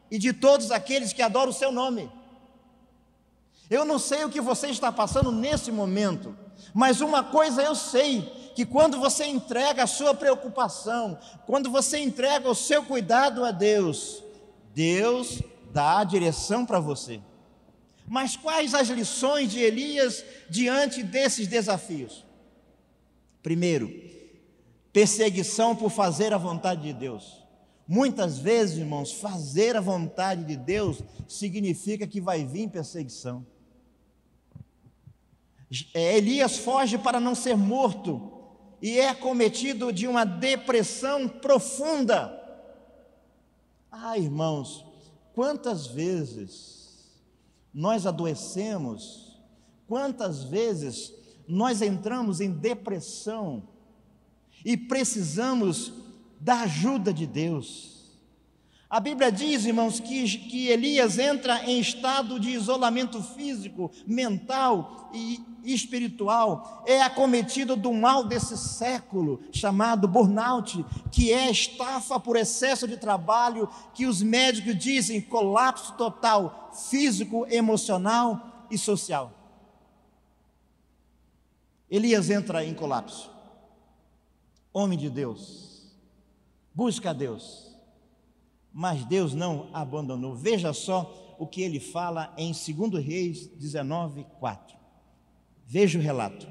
e 0.08 0.20
de 0.20 0.32
todos 0.32 0.70
aqueles 0.70 1.12
que 1.12 1.20
adoram 1.20 1.50
o 1.50 1.54
seu 1.54 1.72
nome. 1.72 2.08
Eu 3.70 3.84
não 3.84 3.98
sei 3.98 4.24
o 4.24 4.30
que 4.30 4.40
você 4.40 4.68
está 4.68 4.90
passando 4.90 5.30
nesse 5.30 5.70
momento, 5.70 6.34
mas 6.72 7.00
uma 7.00 7.22
coisa 7.22 7.62
eu 7.62 7.74
sei: 7.74 8.22
que 8.54 8.64
quando 8.64 8.98
você 8.98 9.24
entrega 9.26 9.84
a 9.84 9.86
sua 9.86 10.14
preocupação, 10.14 11.18
quando 11.46 11.70
você 11.70 11.98
entrega 11.98 12.48
o 12.50 12.54
seu 12.54 12.82
cuidado 12.82 13.44
a 13.44 13.50
Deus, 13.50 14.22
Deus 14.74 15.42
dá 15.70 15.98
a 15.98 16.04
direção 16.04 16.64
para 16.64 16.80
você. 16.80 17.20
Mas 18.06 18.36
quais 18.36 18.74
as 18.74 18.88
lições 18.88 19.50
de 19.50 19.60
Elias 19.60 20.24
diante 20.48 21.02
desses 21.02 21.46
desafios? 21.46 22.24
Primeiro, 23.42 23.92
perseguição 24.92 25.76
por 25.76 25.90
fazer 25.90 26.32
a 26.32 26.38
vontade 26.38 26.82
de 26.82 26.92
Deus. 26.92 27.44
Muitas 27.86 28.38
vezes, 28.38 28.78
irmãos, 28.78 29.12
fazer 29.12 29.76
a 29.76 29.80
vontade 29.80 30.44
de 30.44 30.56
Deus 30.56 31.00
significa 31.28 32.06
que 32.06 32.20
vai 32.20 32.44
vir 32.44 32.68
perseguição. 32.68 33.46
É, 35.92 36.16
Elias 36.16 36.58
foge 36.58 36.96
para 36.96 37.20
não 37.20 37.34
ser 37.34 37.56
morto 37.56 38.32
e 38.80 38.98
é 38.98 39.12
cometido 39.14 39.92
de 39.92 40.06
uma 40.06 40.24
depressão 40.24 41.28
profunda. 41.28 42.34
Ah, 43.90 44.16
irmãos, 44.16 44.84
quantas 45.34 45.86
vezes 45.86 46.78
nós 47.72 48.06
adoecemos, 48.06 49.38
quantas 49.86 50.42
vezes 50.44 51.12
nós 51.46 51.82
entramos 51.82 52.40
em 52.40 52.50
depressão 52.50 53.62
e 54.64 54.76
precisamos 54.76 55.92
da 56.40 56.60
ajuda 56.60 57.12
de 57.12 57.26
Deus. 57.26 57.97
A 58.90 59.00
Bíblia 59.00 59.30
diz, 59.30 59.66
irmãos, 59.66 60.00
que, 60.00 60.26
que 60.38 60.68
Elias 60.68 61.18
entra 61.18 61.62
em 61.64 61.78
estado 61.78 62.40
de 62.40 62.48
isolamento 62.48 63.22
físico, 63.22 63.90
mental 64.06 65.10
e 65.12 65.44
espiritual. 65.62 66.82
É 66.86 67.02
acometido 67.02 67.76
do 67.76 67.92
mal 67.92 68.24
desse 68.24 68.56
século, 68.56 69.42
chamado 69.52 70.08
burnout, 70.08 70.86
que 71.12 71.30
é 71.30 71.50
estafa 71.50 72.18
por 72.18 72.34
excesso 72.34 72.88
de 72.88 72.96
trabalho, 72.96 73.68
que 73.92 74.06
os 74.06 74.22
médicos 74.22 74.74
dizem 74.78 75.20
colapso 75.20 75.92
total, 75.98 76.70
físico, 76.88 77.46
emocional 77.50 78.66
e 78.70 78.78
social. 78.78 79.34
Elias 81.90 82.30
entra 82.30 82.64
em 82.64 82.72
colapso. 82.72 83.30
Homem 84.72 84.98
de 84.98 85.10
Deus, 85.10 85.92
busca 86.74 87.10
a 87.10 87.12
Deus 87.12 87.67
mas 88.72 89.04
Deus 89.04 89.34
não 89.34 89.68
abandonou. 89.72 90.34
Veja 90.34 90.72
só 90.72 91.36
o 91.38 91.46
que 91.46 91.62
ele 91.62 91.80
fala 91.80 92.32
em 92.36 92.52
2 92.52 93.04
Reis 93.04 93.46
19, 93.46 94.26
4. 94.38 94.76
Veja 95.66 95.98
o 95.98 96.02
relato. 96.02 96.46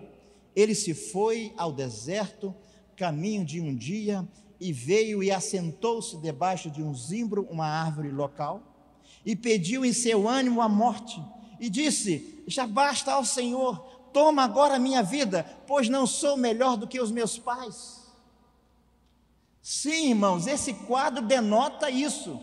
Ele 0.55 0.73
se 0.73 0.93
foi 0.93 1.53
ao 1.57 1.71
deserto, 1.71 2.55
caminho 2.95 3.45
de 3.45 3.61
um 3.61 3.75
dia, 3.75 4.27
e 4.59 4.73
veio 4.73 5.21
e 5.21 5.31
assentou-se 5.31 6.17
debaixo 6.17 6.69
de 6.69 6.81
um 6.81 6.93
zimbro, 6.93 7.47
uma 7.49 7.67
árvore 7.67 8.09
local, 8.09 8.61
e 9.25 9.35
pediu 9.35 9.85
em 9.85 9.93
seu 9.93 10.27
ânimo 10.27 10.61
a 10.61 10.69
morte, 10.69 11.21
e 11.59 11.69
disse: 11.69 12.43
Já 12.47 12.65
basta 12.65 13.13
ao 13.13 13.25
Senhor, 13.25 13.77
toma 14.13 14.43
agora 14.43 14.75
a 14.75 14.79
minha 14.79 15.03
vida, 15.03 15.43
pois 15.67 15.89
não 15.89 16.07
sou 16.07 16.37
melhor 16.37 16.77
do 16.77 16.87
que 16.87 16.99
os 16.99 17.11
meus 17.11 17.37
pais. 17.37 17.96
Sim, 19.69 20.11
irmãos, 20.11 20.47
esse 20.47 20.73
quadro 20.73 21.21
denota 21.21 21.91
isso. 21.91 22.41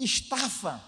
Estafa, 0.00 0.82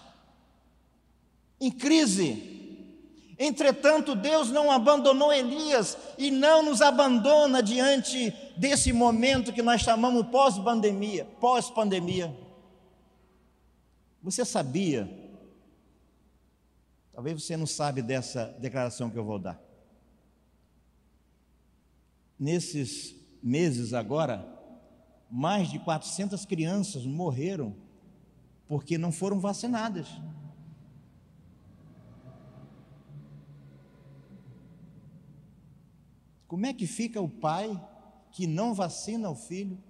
em 1.59 1.69
crise. 1.69 2.95
Entretanto, 3.37 4.15
Deus 4.15 4.49
não 4.49 4.71
abandonou 4.71 5.31
Elias 5.31 5.95
e 6.17 6.31
não 6.31 6.63
nos 6.63 6.81
abandona 6.81 7.61
diante 7.61 8.31
desse 8.57 8.91
momento 8.91 9.53
que 9.53 9.61
nós 9.61 9.81
chamamos 9.81 10.25
pós-pandemia, 10.29 11.25
pós-pandemia. 11.39 12.35
Você 14.23 14.43
sabia? 14.43 15.07
Talvez 17.13 17.43
você 17.43 17.55
não 17.55 17.67
sabe 17.67 18.01
dessa 18.01 18.45
declaração 18.59 19.11
que 19.11 19.17
eu 19.19 19.23
vou 19.23 19.37
dar. 19.37 19.61
Nesses 22.39 23.13
meses 23.43 23.93
agora, 23.93 24.59
mais 25.31 25.69
de 25.69 25.79
400 25.79 26.45
crianças 26.45 27.05
morreram 27.05 27.73
porque 28.67 28.97
não 28.97 29.11
foram 29.11 29.39
vacinadas. 29.39 30.09
Como 36.47 36.65
é 36.65 36.73
que 36.73 36.85
fica 36.85 37.21
o 37.21 37.29
pai 37.29 37.81
que 38.29 38.45
não 38.45 38.73
vacina 38.73 39.29
o 39.29 39.35
filho 39.35 39.81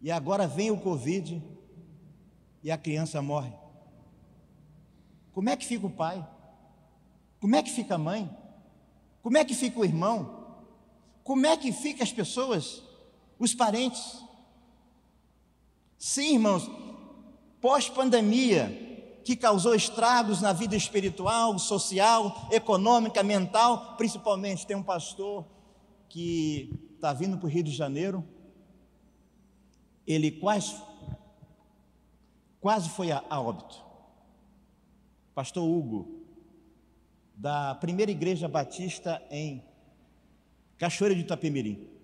e 0.00 0.12
agora 0.12 0.46
vem 0.46 0.70
o 0.70 0.80
Covid 0.80 1.42
e 2.62 2.70
a 2.70 2.78
criança 2.78 3.20
morre? 3.20 3.52
Como 5.32 5.48
é 5.48 5.56
que 5.56 5.66
fica 5.66 5.86
o 5.86 5.90
pai? 5.90 6.24
Como 7.40 7.56
é 7.56 7.62
que 7.64 7.70
fica 7.70 7.96
a 7.96 7.98
mãe? 7.98 8.30
Como 9.22 9.36
é 9.36 9.44
que 9.44 9.54
fica 9.54 9.80
o 9.80 9.84
irmão? 9.84 10.56
Como 11.24 11.46
é 11.46 11.56
que 11.56 11.72
fica 11.72 12.04
as 12.04 12.12
pessoas 12.12 12.87
os 13.38 13.54
parentes. 13.54 14.22
Sim, 15.98 16.34
irmãos, 16.34 16.70
pós-pandemia, 17.60 18.86
que 19.24 19.36
causou 19.36 19.74
estragos 19.74 20.40
na 20.40 20.52
vida 20.52 20.74
espiritual, 20.74 21.58
social, 21.58 22.48
econômica, 22.50 23.22
mental, 23.22 23.96
principalmente. 23.96 24.66
Tem 24.66 24.76
um 24.76 24.82
pastor 24.82 25.44
que 26.08 26.70
está 26.94 27.12
vindo 27.12 27.36
para 27.36 27.46
o 27.46 27.50
Rio 27.50 27.62
de 27.62 27.70
Janeiro, 27.70 28.24
ele 30.06 30.30
quase, 30.30 30.74
quase 32.60 32.88
foi 32.88 33.12
a, 33.12 33.22
a 33.28 33.40
óbito. 33.40 33.84
Pastor 35.34 35.62
Hugo, 35.62 36.24
da 37.34 37.74
primeira 37.74 38.10
igreja 38.10 38.48
batista 38.48 39.22
em 39.30 39.62
Cachoeira 40.76 41.14
de 41.14 41.20
Itapemirim. 41.20 41.97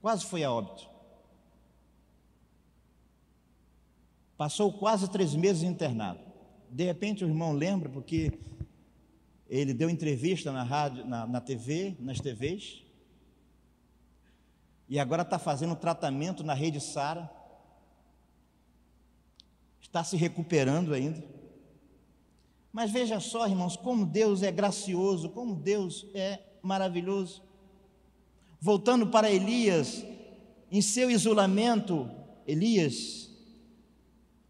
Quase 0.00 0.24
foi 0.24 0.42
a 0.44 0.52
óbito. 0.52 0.88
Passou 4.36 4.72
quase 4.72 5.10
três 5.10 5.34
meses 5.34 5.62
internado. 5.62 6.20
De 6.70 6.84
repente 6.84 7.24
o 7.24 7.28
irmão 7.28 7.52
lembra, 7.52 7.88
porque 7.88 8.32
ele 9.48 9.74
deu 9.74 9.90
entrevista 9.90 10.50
na 10.52 10.62
rádio, 10.62 11.04
na, 11.04 11.26
na 11.26 11.40
TV, 11.40 11.96
nas 11.98 12.20
TVs, 12.20 12.82
e 14.88 14.98
agora 14.98 15.22
está 15.22 15.38
fazendo 15.38 15.76
tratamento 15.76 16.42
na 16.42 16.54
rede 16.54 16.80
Sara. 16.80 17.30
Está 19.80 20.02
se 20.02 20.16
recuperando 20.16 20.94
ainda. 20.94 21.22
Mas 22.72 22.90
veja 22.90 23.20
só, 23.20 23.46
irmãos, 23.46 23.76
como 23.76 24.06
Deus 24.06 24.42
é 24.42 24.50
gracioso, 24.50 25.30
como 25.30 25.54
Deus 25.54 26.06
é 26.14 26.40
maravilhoso. 26.62 27.42
Voltando 28.60 29.06
para 29.06 29.30
Elias, 29.30 30.04
em 30.70 30.82
seu 30.82 31.10
isolamento, 31.10 32.10
Elias, 32.46 33.30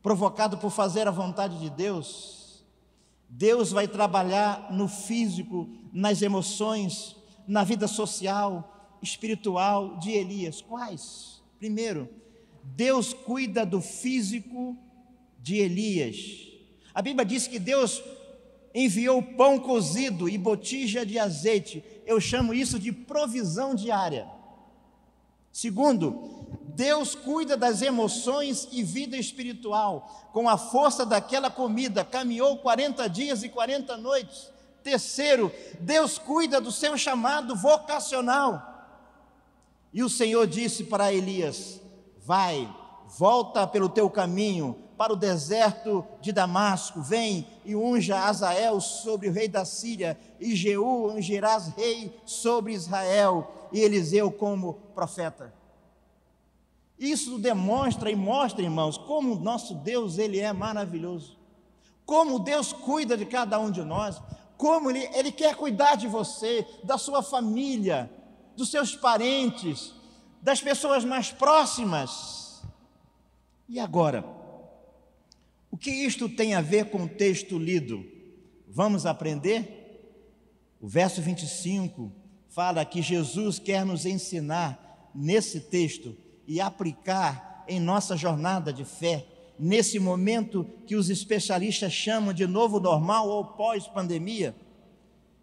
provocado 0.03 0.59
por 0.59 0.71
fazer 0.71 1.07
a 1.07 1.13
vontade 1.13 1.59
de 1.61 1.71
Deus, 1.71 2.65
Deus 3.29 3.71
vai 3.71 3.87
trabalhar 3.87 4.73
no 4.73 4.89
físico, 4.89 5.69
nas 5.93 6.23
emoções, 6.23 7.15
na 7.47 7.63
vida 7.63 7.87
social, 7.87 8.99
espiritual 9.01 9.99
de 9.99 10.11
Elias. 10.11 10.61
Quais? 10.61 11.41
Primeiro, 11.59 12.09
Deus 12.65 13.13
cuida 13.13 13.65
do 13.65 13.81
físico 13.81 14.77
de 15.39 15.57
Elias. 15.57 16.49
A 16.93 17.01
Bíblia 17.01 17.25
diz 17.25 17.47
que 17.47 17.59
Deus 17.59 18.03
enviou 18.75 19.23
pão 19.23 19.59
cozido 19.59 20.29
e 20.29 20.37
botija 20.37 21.05
de 21.05 21.19
azeite. 21.19 21.85
Eu 22.11 22.21
chamo 22.21 22.53
isso 22.53 22.77
de 22.77 22.91
provisão 22.91 23.73
diária. 23.73 24.29
Segundo, 25.53 26.45
Deus 26.75 27.15
cuida 27.15 27.57
das 27.57 27.83
emoções 27.83 28.67
e 28.73 28.83
vida 28.83 29.17
espiritual. 29.17 30.29
Com 30.33 30.49
a 30.49 30.59
força 30.59 31.07
daquela 31.07 31.49
comida, 31.49 32.05
caminhou 32.05 32.59
40 32.59 33.09
dias 33.09 33.45
e 33.45 33.49
40 33.49 33.97
noites. 33.97 34.51
Terceiro, 34.83 35.53
Deus 35.79 36.19
cuida 36.19 36.61
do 36.61 36.73
seu 36.73 36.99
chamado 36.99 37.55
vocacional. 37.55 38.99
E 39.93 40.03
o 40.03 40.09
Senhor 40.09 40.49
disse 40.49 40.83
para 40.83 41.13
Elias: 41.13 41.81
Vai, 42.27 42.69
volta 43.07 43.69
pelo 43.69 43.89
teu 43.89 44.11
caminho, 44.11 44.77
para 45.01 45.15
o 45.15 45.17
deserto 45.17 46.05
de 46.21 46.31
Damasco, 46.31 47.01
vem 47.01 47.47
e 47.65 47.75
unja 47.75 48.19
Azael 48.19 48.83
sobre 48.83 49.31
o 49.31 49.33
rei 49.33 49.49
da 49.49 49.65
Síria, 49.65 50.21
e 50.39 50.55
Jeú 50.55 51.07
ungirás 51.07 51.69
rei 51.69 52.15
sobre 52.27 52.75
Israel, 52.75 53.51
e 53.73 53.81
Eliseu 53.81 54.31
como 54.31 54.75
profeta. 54.95 55.55
Isso 56.99 57.39
demonstra 57.39 58.11
e 58.11 58.15
mostra, 58.15 58.63
irmãos, 58.63 58.99
como 58.99 59.33
o 59.33 59.41
nosso 59.41 59.75
Deus, 59.75 60.19
ele 60.19 60.39
é 60.39 60.53
maravilhoso. 60.53 61.39
Como 62.05 62.39
Deus 62.39 62.71
cuida 62.71 63.17
de 63.17 63.25
cada 63.25 63.59
um 63.59 63.71
de 63.71 63.83
nós, 63.83 64.21
como 64.59 64.91
ele, 64.91 65.09
ele 65.15 65.33
quer 65.33 65.57
cuidar 65.57 65.95
de 65.95 66.09
você, 66.09 66.69
da 66.85 66.99
sua 66.99 67.23
família, 67.23 68.11
dos 68.55 68.71
seus 68.71 68.95
parentes, 68.95 69.95
das 70.43 70.61
pessoas 70.61 71.07
mais 71.07 71.31
próximas. 71.31 72.63
E 73.67 73.81
agora, 73.81 74.40
que 75.81 75.91
isto 75.91 76.29
tem 76.29 76.55
a 76.55 76.61
ver 76.61 76.91
com 76.91 77.05
o 77.05 77.09
texto 77.09 77.59
lido? 77.59 78.05
Vamos 78.69 79.07
aprender? 79.07 79.79
O 80.79 80.87
verso 80.87 81.23
25 81.23 82.13
fala 82.49 82.85
que 82.85 83.01
Jesus 83.01 83.59
quer 83.59 83.85
nos 83.85 84.05
ensinar 84.05 85.11
nesse 85.15 85.61
texto 85.61 86.17
e 86.47 86.61
aplicar 86.61 87.65
em 87.67 87.81
nossa 87.81 88.17
jornada 88.17 88.73
de 88.73 88.85
fé, 88.85 89.27
nesse 89.59 89.99
momento 89.99 90.67
que 90.87 90.97
os 90.97 91.09
especialistas 91.09 91.93
chamam 91.93 92.35
de 92.35 92.47
novo 92.47 92.79
normal 92.79 93.29
ou 93.29 93.45
pós-pandemia. 93.45 94.55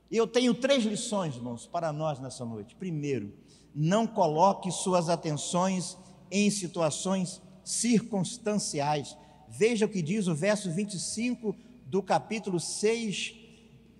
Eu 0.09 0.27
tenho 0.27 0.53
três 0.53 0.83
lições, 0.83 1.35
irmãos, 1.35 1.65
para 1.65 1.91
nós 1.91 2.19
nessa 2.19 2.45
noite. 2.45 2.75
Primeiro, 2.75 3.33
não 3.73 4.05
coloque 4.05 4.71
suas 4.71 5.09
atenções 5.09 5.97
em 6.31 6.49
situações 6.49 7.41
circunstanciais 7.63 9.17
Veja 9.47 9.85
o 9.85 9.89
que 9.89 10.01
diz 10.01 10.27
o 10.27 10.35
verso 10.35 10.71
25 10.71 11.55
do 11.85 12.03
capítulo 12.03 12.59
6 12.59 13.33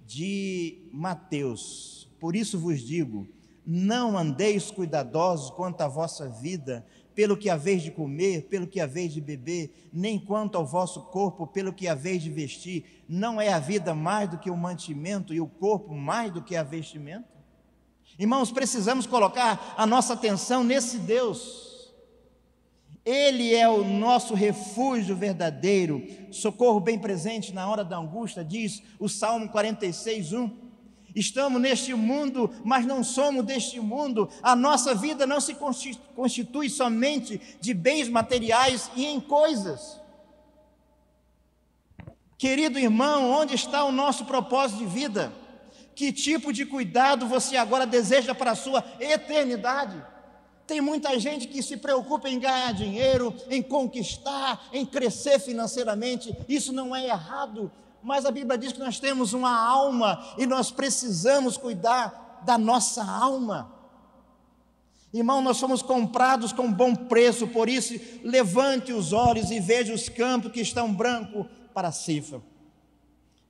de 0.05 0.89
Mateus. 0.91 2.09
Por 2.19 2.35
isso 2.35 2.59
vos 2.59 2.81
digo: 2.81 3.27
não 3.65 4.17
andeis 4.17 4.71
cuidadosos 4.71 5.49
quanto 5.49 5.81
à 5.81 5.87
vossa 5.87 6.29
vida, 6.29 6.85
pelo 7.13 7.35
que 7.35 7.49
haveis 7.49 7.81
de 7.81 7.91
comer, 7.91 8.43
pelo 8.43 8.67
que 8.67 8.79
haveis 8.79 9.13
de 9.13 9.19
beber, 9.19 9.89
nem 9.91 10.19
quanto 10.19 10.55
ao 10.55 10.65
vosso 10.65 11.01
corpo, 11.01 11.47
pelo 11.47 11.73
que 11.73 11.87
haveis 11.87 12.21
de 12.21 12.29
vestir. 12.29 13.03
Não 13.09 13.41
é 13.41 13.51
a 13.51 13.59
vida 13.59 13.93
mais 13.95 14.29
do 14.29 14.37
que 14.37 14.49
o 14.49 14.55
mantimento 14.55 15.33
e 15.33 15.41
o 15.41 15.47
corpo 15.47 15.93
mais 15.93 16.31
do 16.31 16.41
que 16.41 16.55
a 16.55 16.63
vestimenta? 16.63 17.27
Irmãos, 18.19 18.51
precisamos 18.51 19.05
colocar 19.05 19.75
a 19.77 19.85
nossa 19.85 20.13
atenção 20.13 20.63
nesse 20.63 20.97
Deus 20.99 21.66
ele 23.07 23.55
é 23.55 23.69
o 23.69 23.85
nosso 23.85 24.33
refúgio 24.33 25.15
verdadeiro, 25.15 26.05
socorro 26.29 26.81
bem 26.81 26.99
presente 26.99 27.53
na 27.53 27.65
hora 27.69 27.81
da 27.81 27.95
angústia, 27.97 28.43
diz 28.43 28.83
o 28.99 29.07
Salmo 29.07 29.47
46, 29.47 30.33
1. 30.33 30.51
Estamos 31.15 31.61
neste 31.61 31.93
mundo, 31.93 32.53
mas 32.65 32.85
não 32.85 33.05
somos 33.05 33.45
deste 33.45 33.79
mundo. 33.79 34.29
A 34.43 34.57
nossa 34.57 34.93
vida 34.93 35.25
não 35.25 35.39
se 35.39 35.55
constitui 36.15 36.69
somente 36.69 37.39
de 37.61 37.73
bens 37.73 38.09
materiais 38.09 38.91
e 38.93 39.05
em 39.05 39.21
coisas. 39.21 40.01
Querido 42.37 42.77
irmão, 42.77 43.31
onde 43.31 43.55
está 43.55 43.85
o 43.85 43.91
nosso 43.91 44.25
propósito 44.25 44.79
de 44.79 44.85
vida? 44.85 45.31
Que 45.95 46.11
tipo 46.11 46.51
de 46.51 46.65
cuidado 46.65 47.25
você 47.25 47.55
agora 47.55 47.87
deseja 47.87 48.35
para 48.35 48.51
a 48.51 48.55
sua 48.55 48.83
eternidade? 48.99 50.16
Tem 50.67 50.81
muita 50.81 51.17
gente 51.17 51.47
que 51.47 51.63
se 51.63 51.77
preocupa 51.77 52.29
em 52.29 52.37
ganhar 52.37 52.73
dinheiro, 52.73 53.33
em 53.49 53.61
conquistar, 53.61 54.67
em 54.73 54.85
crescer 54.85 55.39
financeiramente. 55.39 56.35
Isso 56.47 56.73
não 56.73 56.93
é 56.93 57.07
errado, 57.07 57.71
mas 58.03 58.25
a 58.25 58.31
Bíblia 58.31 58.57
diz 58.57 58.73
que 58.73 58.79
nós 58.79 58.99
temos 58.99 59.31
uma 59.31 59.57
alma 59.57 60.21
e 60.37 60.45
nós 60.45 60.69
precisamos 60.69 61.55
cuidar 61.55 62.41
da 62.45 62.57
nossa 62.57 63.01
alma. 63.01 63.73
Irmão, 65.13 65.41
nós 65.41 65.55
somos 65.55 65.81
comprados 65.81 66.51
com 66.51 66.71
bom 66.71 66.93
preço, 66.93 67.47
por 67.47 67.69
isso 67.69 67.97
levante 68.21 68.91
os 68.91 69.13
olhos 69.13 69.49
e 69.51 69.61
veja 69.61 69.93
os 69.93 70.09
campos 70.09 70.51
que 70.51 70.59
estão 70.59 70.93
brancos 70.93 71.45
para 71.73 71.87
a 71.87 71.93
cifra. 71.93 72.41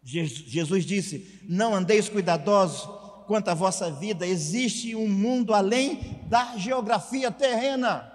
Jesus 0.04 0.86
disse: 0.86 1.42
Não 1.50 1.74
andeis 1.74 2.08
cuidadosos 2.08 2.88
quanto 3.28 3.50
à 3.50 3.54
vossa 3.54 3.92
vida, 3.92 4.26
existe 4.26 4.96
um 4.96 5.08
mundo 5.08 5.54
além 5.54 6.20
da 6.28 6.58
geografia 6.58 7.30
terrena. 7.30 8.12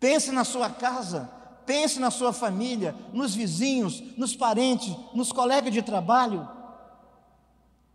Pense 0.00 0.30
na 0.32 0.44
sua 0.44 0.68
casa, 0.68 1.30
pense 1.64 1.98
na 1.98 2.10
sua 2.10 2.32
família, 2.32 2.94
nos 3.12 3.34
vizinhos, 3.34 4.02
nos 4.18 4.36
parentes, 4.36 4.94
nos 5.14 5.32
colegas 5.32 5.72
de 5.72 5.80
trabalho. 5.80 6.46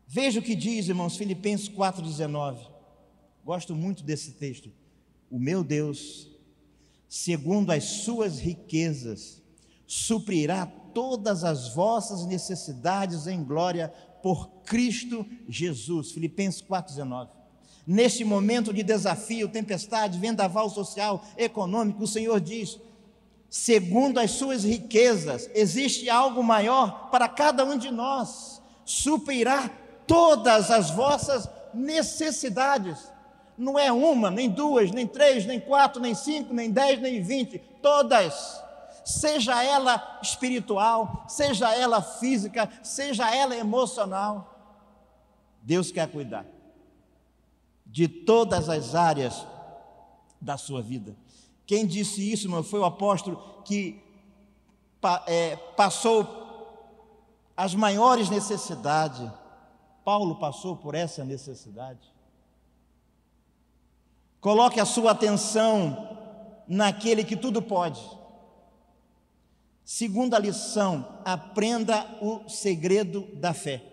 Veja 0.07 0.39
o 0.39 0.43
que 0.43 0.55
diz, 0.55 0.87
irmãos, 0.87 1.17
Filipenses 1.17 1.69
4,19. 1.69 2.57
Gosto 3.45 3.75
muito 3.75 4.03
desse 4.03 4.31
texto. 4.31 4.71
O 5.29 5.37
meu 5.37 5.63
Deus, 5.63 6.27
segundo 7.07 7.71
as 7.71 7.83
suas 7.83 8.39
riquezas, 8.39 9.39
suprirá 9.85 10.65
todas 10.93 11.43
as 11.43 11.73
vossas 11.73 12.25
necessidades 12.25 13.27
em 13.27 13.43
glória 13.43 13.93
por 14.21 14.49
Cristo 14.65 15.25
Jesus. 15.47 16.11
Filipenses 16.11 16.61
4,19. 16.61 17.29
Neste 17.85 18.23
momento 18.23 18.73
de 18.73 18.83
desafio, 18.83 19.49
tempestade, 19.49 20.19
vendaval 20.19 20.69
social, 20.69 21.23
econômico, 21.37 22.03
o 22.03 22.07
Senhor 22.07 22.39
diz: 22.39 22.79
segundo 23.49 24.19
as 24.19 24.31
suas 24.31 24.63
riquezas, 24.63 25.49
existe 25.55 26.09
algo 26.09 26.43
maior 26.43 27.09
para 27.09 27.27
cada 27.27 27.65
um 27.65 27.77
de 27.77 27.89
nós, 27.89 28.61
suprirá 28.85 29.71
todas 30.05 30.69
as 30.69 30.91
vossas 30.91 31.49
necessidades. 31.73 33.11
Não 33.57 33.77
é 33.77 33.91
uma, 33.91 34.29
nem 34.31 34.49
duas, 34.49 34.91
nem 34.91 35.05
três, 35.05 35.45
nem 35.45 35.59
quatro, 35.59 36.01
nem 36.01 36.13
cinco, 36.13 36.53
nem 36.53 36.69
dez, 36.69 37.01
nem 37.01 37.21
vinte, 37.21 37.59
todas 37.81 38.68
seja 39.05 39.63
ela 39.63 40.19
espiritual, 40.21 41.25
seja 41.27 41.73
ela 41.73 42.01
física, 42.01 42.69
seja 42.83 43.33
ela 43.33 43.55
emocional. 43.55 44.55
Deus 45.61 45.91
quer 45.91 46.09
cuidar 46.11 46.45
de 47.85 48.07
todas 48.07 48.69
as 48.69 48.93
áreas 48.93 49.45
da 50.39 50.57
sua 50.57 50.81
vida. 50.81 51.15
Quem 51.65 51.85
disse 51.85 52.31
isso, 52.31 52.49
meu, 52.49 52.63
foi 52.63 52.79
o 52.79 52.85
apóstolo 52.85 53.61
que 53.65 54.01
é, 55.27 55.55
passou 55.55 56.37
as 57.55 57.75
maiores 57.75 58.29
necessidades. 58.29 59.29
Paulo 60.03 60.35
passou 60.35 60.75
por 60.75 60.95
essa 60.95 61.23
necessidade. 61.25 62.13
Coloque 64.39 64.79
a 64.79 64.85
sua 64.85 65.11
atenção 65.11 66.17
naquele 66.67 67.23
que 67.23 67.35
tudo 67.35 67.61
pode. 67.61 67.99
Segunda 69.91 70.37
lição: 70.37 71.19
aprenda 71.25 72.05
o 72.23 72.47
segredo 72.47 73.25
da 73.37 73.55
fé. 73.55 73.83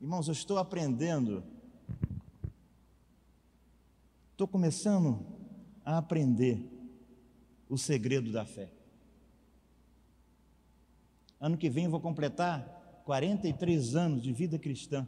Irmãos, 0.00 0.28
eu 0.28 0.32
estou 0.32 0.56
aprendendo, 0.56 1.44
estou 4.32 4.48
começando 4.48 5.26
a 5.84 5.98
aprender 5.98 6.58
o 7.68 7.76
segredo 7.76 8.32
da 8.32 8.46
fé. 8.46 8.72
Ano 11.38 11.58
que 11.58 11.68
vem 11.68 11.84
eu 11.84 11.90
vou 11.90 12.00
completar 12.00 13.02
43 13.04 13.94
anos 13.94 14.22
de 14.22 14.32
vida 14.32 14.58
cristã, 14.58 15.06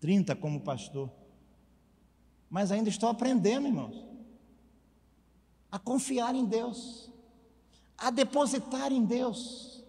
30 0.00 0.34
como 0.36 0.62
pastor. 0.62 1.12
Mas 2.48 2.72
ainda 2.72 2.88
estou 2.88 3.10
aprendendo, 3.10 3.66
irmãos, 3.66 4.08
a 5.70 5.78
confiar 5.78 6.34
em 6.34 6.46
Deus, 6.46 7.12
a 7.98 8.10
depositar 8.10 8.92
em 8.92 9.04
Deus. 9.04 9.82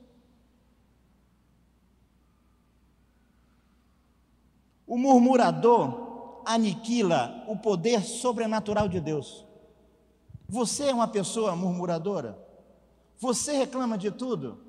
O 4.88 4.98
murmurador 4.98 6.44
aniquila 6.46 7.44
o 7.48 7.58
poder 7.58 8.02
sobrenatural 8.04 8.88
de 8.88 9.00
Deus. 9.00 9.44
Você 10.48 10.86
é 10.86 10.94
uma 10.94 11.08
pessoa 11.08 11.56
murmuradora? 11.56 12.38
Você 13.18 13.54
reclama 13.54 13.98
de 13.98 14.12
tudo? 14.12 14.60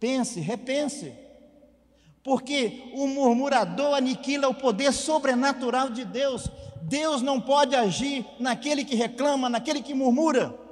Pense, 0.00 0.40
repense. 0.40 1.14
Porque 2.22 2.90
o 2.94 3.06
murmurador 3.06 3.94
aniquila 3.94 4.48
o 4.48 4.54
poder 4.54 4.92
sobrenatural 4.92 5.90
de 5.90 6.04
Deus. 6.04 6.50
Deus 6.82 7.22
não 7.22 7.40
pode 7.40 7.76
agir 7.76 8.26
naquele 8.40 8.84
que 8.84 8.96
reclama, 8.96 9.48
naquele 9.48 9.80
que 9.80 9.94
murmura. 9.94 10.65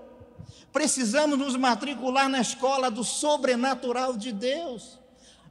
Precisamos 0.73 1.39
nos 1.39 1.57
matricular 1.57 2.29
na 2.29 2.41
escola 2.41 2.91
do 2.91 3.05
sobrenatural 3.05 4.17
de 4.17 4.33
Deus 4.33 5.05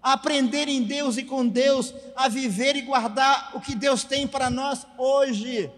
aprender 0.03 0.67
em 0.67 0.83
Deus 0.83 1.15
e 1.15 1.23
com 1.23 1.47
Deus, 1.47 1.93
a 2.13 2.27
viver 2.27 2.75
e 2.75 2.81
guardar 2.81 3.51
o 3.53 3.61
que 3.61 3.73
Deus 3.73 4.03
tem 4.03 4.27
para 4.27 4.49
nós 4.49 4.85
hoje. 4.97 5.71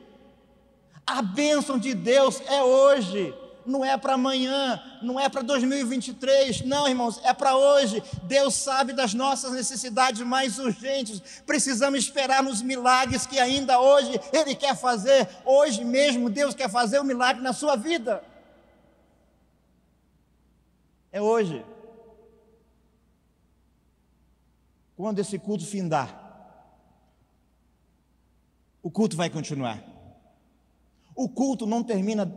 A 1.06 1.21
bênção 1.21 1.78
de 1.78 1.93
Deus 1.93 2.41
é 2.47 2.63
hoje, 2.63 3.32
não 3.63 3.86
é 3.86 3.95
para 3.95 4.13
amanhã, 4.13 4.82
não 5.04 5.19
é 5.19 5.30
para 5.30 5.43
2023, 5.43 6.62
não, 6.62 6.88
irmãos, 6.88 7.21
é 7.23 7.32
para 7.32 7.56
hoje. 7.56 8.01
Deus 8.23 8.56
sabe 8.56 8.93
das 8.93 9.13
nossas 9.13 9.51
necessidades 9.51 10.21
mais 10.21 10.58
urgentes. 10.58 11.21
Precisamos 11.45 11.99
esperar 11.99 12.41
nos 12.41 12.63
milagres 12.63 13.28
que 13.28 13.38
ainda 13.38 13.80
hoje 13.80 14.19
Ele 14.34 14.56
quer 14.56 14.75
fazer. 14.75 15.30
Hoje 15.45 15.84
mesmo 15.84 16.32
Deus 16.32 16.56
quer 16.56 16.69
fazer 16.69 16.99
um 16.99 17.04
milagre 17.04 17.43
na 17.43 17.54
sua 17.54 17.75
vida. 17.75 18.23
É 21.15 21.21
hoje. 21.21 21.63
quando 24.97 25.19
esse 25.19 25.38
culto 25.38 25.65
findar, 25.65 26.21
o 28.84 28.91
culto 28.91 29.15
vai 29.15 29.30
continuar. 29.30 29.82
O 31.15 31.30
culto 31.30 31.65
não 31.65 31.84
termina 31.84 32.30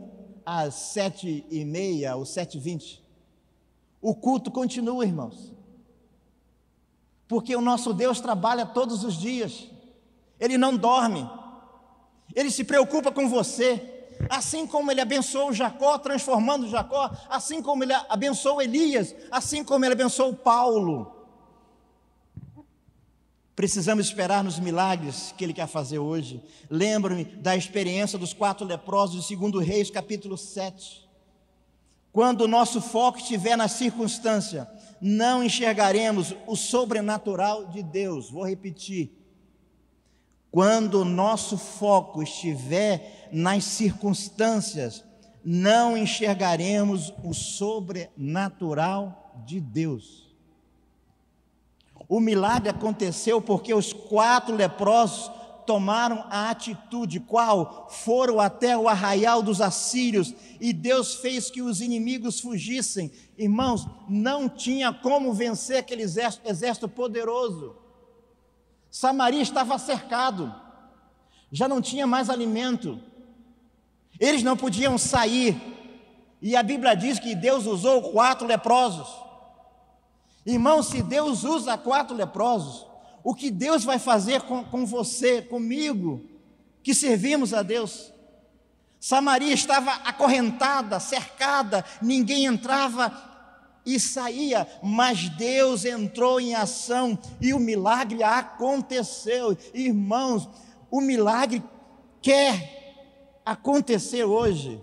às 0.45 0.73
sete 0.75 1.45
e 1.49 1.65
meia 1.65 2.15
ou 2.15 2.25
sete 2.25 2.57
e 2.57 2.61
vinte. 2.61 3.03
O 4.01 4.15
culto 4.15 4.49
continua, 4.49 5.05
irmãos. 5.05 5.53
Porque 7.27 7.53
o 7.55 7.61
nosso 7.61 7.93
Deus 7.93 8.21
trabalha 8.21 8.65
todos 8.65 9.03
os 9.03 9.15
dias. 9.15 9.67
Ele 10.39 10.57
não 10.57 10.77
dorme. 10.77 11.29
Ele 12.33 12.49
se 12.49 12.63
preocupa 12.63 13.11
com 13.11 13.27
você. 13.27 13.98
Assim 14.29 14.67
como 14.67 14.91
ele 14.91 15.01
abençoou 15.01 15.51
Jacó, 15.51 15.97
transformando 15.97 16.69
Jacó, 16.69 17.09
assim 17.27 17.61
como 17.61 17.83
ele 17.83 17.93
abençoou 18.07 18.61
Elias, 18.61 19.15
assim 19.31 19.63
como 19.63 19.83
ele 19.83 19.93
abençoou 19.93 20.33
Paulo. 20.33 21.19
Precisamos 23.59 24.05
esperar 24.05 24.41
nos 24.41 24.57
milagres 24.57 25.33
que 25.37 25.43
Ele 25.43 25.51
quer 25.51 25.67
fazer 25.67 25.99
hoje. 25.99 26.41
Lembro-me 26.69 27.25
da 27.25 27.57
experiência 27.57 28.17
dos 28.17 28.31
quatro 28.31 28.65
leprosos 28.65 29.27
de 29.27 29.35
2 29.35 29.67
Reis, 29.67 29.91
capítulo 29.91 30.37
7. 30.37 31.05
Quando 32.09 32.41
o 32.43 32.47
nosso 32.47 32.79
foco 32.79 33.17
estiver 33.17 33.57
na 33.57 33.67
circunstância, 33.67 34.65
não 35.01 35.43
enxergaremos 35.43 36.33
o 36.47 36.55
sobrenatural 36.55 37.65
de 37.65 37.83
Deus. 37.83 38.29
Vou 38.29 38.47
repetir. 38.47 39.18
Quando 40.51 41.01
o 41.01 41.05
nosso 41.05 41.57
foco 41.57 42.23
estiver 42.23 43.29
nas 43.31 43.63
circunstâncias, 43.63 45.03
não 45.43 45.97
enxergaremos 45.97 47.13
o 47.23 47.33
sobrenatural 47.33 49.41
de 49.45 49.59
Deus. 49.59 50.27
O 52.07 52.19
milagre 52.19 52.69
aconteceu 52.69 53.39
porque 53.39 53.73
os 53.73 53.93
quatro 53.93 54.55
leprosos 54.55 55.31
tomaram 55.69 56.25
a 56.31 56.49
atitude, 56.49 57.19
qual 57.19 57.87
foram 57.91 58.39
até 58.39 58.75
o 58.75 58.89
arraial 58.89 59.43
dos 59.43 59.61
assírios 59.61 60.33
e 60.59 60.73
Deus 60.73 61.13
fez 61.13 61.51
que 61.51 61.61
os 61.61 61.79
inimigos 61.79 62.39
fugissem. 62.39 63.11
Irmãos, 63.37 63.87
não 64.09 64.49
tinha 64.49 64.91
como 64.91 65.31
vencer 65.31 65.77
aquele 65.77 66.01
exército, 66.01 66.49
exército 66.49 66.89
poderoso. 66.89 67.75
Samaria 68.91 69.41
estava 69.41 69.77
cercado, 69.77 70.53
já 71.51 71.67
não 71.67 71.81
tinha 71.81 72.07
mais 72.07 72.29
alimento, 72.29 72.99
eles 74.19 74.43
não 74.43 74.57
podiam 74.57 74.97
sair, 74.97 75.55
e 76.41 76.55
a 76.55 76.63
Bíblia 76.63 76.95
diz 76.95 77.19
que 77.19 77.35
Deus 77.35 77.65
usou 77.65 78.11
quatro 78.11 78.47
leprosos. 78.47 79.07
Irmão, 80.45 80.81
se 80.81 81.01
Deus 81.01 81.43
usa 81.43 81.77
quatro 81.77 82.15
leprosos, 82.15 82.87
o 83.23 83.35
que 83.35 83.51
Deus 83.51 83.83
vai 83.83 83.99
fazer 83.99 84.41
com, 84.41 84.63
com 84.63 84.85
você, 84.85 85.41
comigo, 85.41 86.25
que 86.81 86.93
servimos 86.93 87.53
a 87.53 87.61
Deus? 87.61 88.11
Samaria 88.99 89.53
estava 89.53 89.91
acorrentada, 89.91 90.99
cercada, 90.99 91.85
ninguém 92.01 92.45
entrava 92.45 93.28
e 93.95 93.99
saía, 93.99 94.67
mas 94.83 95.29
Deus 95.29 95.83
entrou 95.83 96.39
em 96.39 96.53
ação 96.53 97.17
e 97.41 97.53
o 97.53 97.59
milagre 97.59 98.21
aconteceu. 98.21 99.57
Irmãos, 99.73 100.47
o 100.91 101.01
milagre 101.01 101.63
quer 102.21 103.41
acontecer 103.43 104.23
hoje 104.23 104.79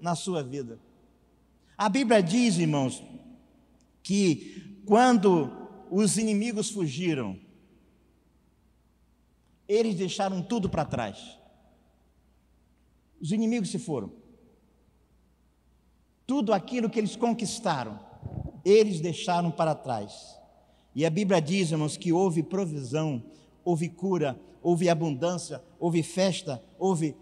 na 0.00 0.14
sua 0.14 0.42
vida. 0.42 0.80
A 1.76 1.88
Bíblia 1.88 2.22
diz, 2.22 2.56
irmãos, 2.56 3.02
que 4.02 4.80
quando 4.86 5.50
os 5.90 6.16
inimigos 6.16 6.70
fugiram, 6.70 7.38
eles 9.68 9.96
deixaram 9.96 10.40
tudo 10.40 10.70
para 10.70 10.84
trás. 10.84 11.38
Os 13.20 13.32
inimigos 13.32 13.70
se 13.70 13.78
foram. 13.78 14.12
Tudo 16.26 16.52
aquilo 16.52 16.88
que 16.88 16.98
eles 16.98 17.16
conquistaram, 17.16 18.05
eles 18.66 19.00
deixaram 19.00 19.52
para 19.52 19.76
trás. 19.76 20.36
E 20.92 21.06
a 21.06 21.10
Bíblia 21.10 21.40
diz, 21.40 21.70
irmãos, 21.70 21.96
que 21.96 22.12
houve 22.12 22.42
provisão, 22.42 23.22
houve 23.64 23.88
cura, 23.88 24.36
houve 24.60 24.88
abundância, 24.88 25.62
houve 25.78 26.02
festa, 26.02 26.60
houve 26.76 27.14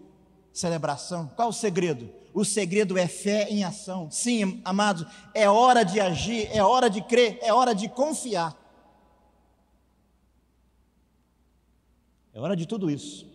celebração. 0.51 1.29
Qual 1.35 1.49
o 1.49 1.53
segredo? 1.53 2.09
O 2.33 2.43
segredo 2.43 2.97
é 2.97 3.07
fé 3.07 3.47
em 3.49 3.63
ação. 3.63 4.09
Sim, 4.09 4.59
amados, 4.65 5.05
é 5.35 5.47
hora 5.47 5.83
de 5.83 5.99
agir, 5.99 6.49
é 6.51 6.63
hora 6.63 6.89
de 6.89 7.01
crer, 7.01 7.37
é 7.43 7.53
hora 7.53 7.75
de 7.75 7.87
confiar. 7.89 8.57
É 12.33 12.39
hora 12.39 12.55
de 12.55 12.65
tudo 12.65 12.89
isso. 12.89 13.27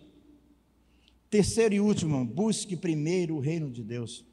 Terceiro 1.29 1.73
e 1.73 1.79
último, 1.79 2.25
busque 2.25 2.75
primeiro 2.75 3.37
o 3.37 3.39
reino 3.39 3.71
de 3.71 3.81
Deus. 3.81 4.25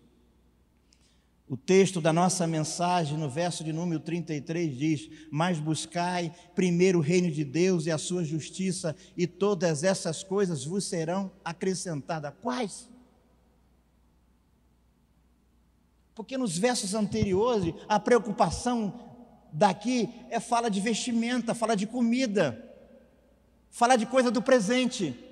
O 1.49 1.57
texto 1.57 1.99
da 1.99 2.13
nossa 2.13 2.47
mensagem, 2.47 3.17
no 3.17 3.31
verso 3.31 3.65
de 3.65 3.73
número 3.73 4.01
33, 4.01 4.77
diz: 4.77 5.11
Mas 5.31 5.59
buscai 5.59 6.31
primeiro 6.55 6.99
o 6.99 7.03
reino 7.03 7.31
de 7.31 7.43
Deus 7.43 7.87
e 7.87 7.91
a 7.91 7.97
sua 7.97 8.23
justiça, 8.23 8.95
e 9.17 9.27
todas 9.27 9.83
essas 9.83 10.23
coisas 10.23 10.65
vos 10.65 10.85
serão 10.85 11.33
acrescentadas. 11.43 12.35
Quais? 12.43 12.91
Porque 16.15 16.37
nos 16.37 16.59
versos 16.59 16.95
anteriores, 16.95 17.73
a 17.89 17.99
preocupação 17.99 18.93
daqui 19.51 20.11
é 20.29 20.39
fala 20.39 20.69
de 20.69 20.81
vestimenta, 20.81 21.55
fala 21.55 21.75
de 21.75 21.87
comida, 21.87 22.63
fala 23.71 23.97
de 23.97 24.05
coisa 24.05 24.31
do 24.31 24.43
presente. 24.43 25.28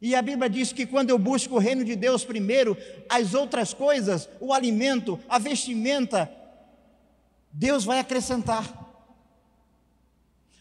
E 0.00 0.14
a 0.14 0.20
Bíblia 0.20 0.50
diz 0.50 0.72
que 0.72 0.86
quando 0.86 1.10
eu 1.10 1.18
busco 1.18 1.54
o 1.54 1.58
reino 1.58 1.84
de 1.84 1.96
Deus 1.96 2.24
primeiro, 2.24 2.76
as 3.08 3.34
outras 3.34 3.72
coisas, 3.72 4.28
o 4.40 4.52
alimento, 4.52 5.18
a 5.28 5.38
vestimenta, 5.38 6.30
Deus 7.52 7.84
vai 7.84 7.98
acrescentar. 7.98 8.84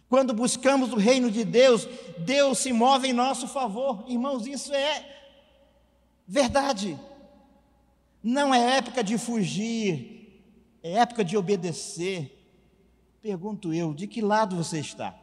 Quando 0.08 0.34
buscamos 0.34 0.94
o 0.94 0.98
reino 0.98 1.32
de 1.32 1.44
Deus, 1.44 1.88
Deus 2.20 2.60
se 2.60 2.72
move 2.72 3.08
em 3.08 3.14
nosso 3.14 3.48
favor. 3.48 4.06
Irmãos, 4.08 4.46
isso 4.46 4.72
é 4.74 5.04
verdade. 6.28 7.00
Não 8.22 8.54
é 8.54 8.78
época 8.78 9.04
de 9.04 9.18
fugir, 9.18 10.42
é 10.84 10.94
época 10.94 11.26
de 11.26 11.36
obedecer. 11.36 12.32
Pergunto 13.22 13.74
eu, 13.74 13.94
de 13.94 14.06
que 14.06 14.22
lado 14.22 14.56
você 14.56 14.80
está? 14.80 15.23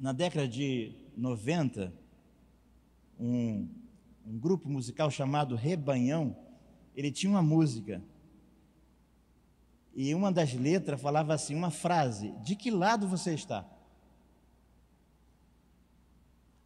Na 0.00 0.12
década 0.12 0.48
de 0.48 0.94
90, 1.14 1.92
um, 3.18 3.68
um 4.26 4.38
grupo 4.38 4.66
musical 4.66 5.10
chamado 5.10 5.54
Rebanhão, 5.54 6.34
ele 6.96 7.12
tinha 7.12 7.30
uma 7.30 7.42
música. 7.42 8.02
E 9.94 10.14
uma 10.14 10.32
das 10.32 10.54
letras 10.54 10.98
falava 10.98 11.34
assim, 11.34 11.54
uma 11.54 11.70
frase: 11.70 12.32
De 12.42 12.56
que 12.56 12.70
lado 12.70 13.06
você 13.06 13.34
está? 13.34 13.68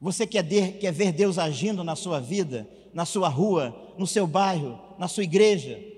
Você 0.01 0.29
quer, 0.29 0.47
quer 0.79 0.93
ver 0.93 1.11
Deus 1.11 1.37
agindo 1.37 1.83
na 1.83 1.97
sua 1.97 2.21
vida, 2.21 2.71
na 2.93 3.05
sua 3.05 3.29
rua, 3.29 3.95
no 3.99 4.07
seu 4.07 4.29
bairro, 4.29 4.79
na 4.97 5.09
sua 5.09 5.25
igreja? 5.25 5.94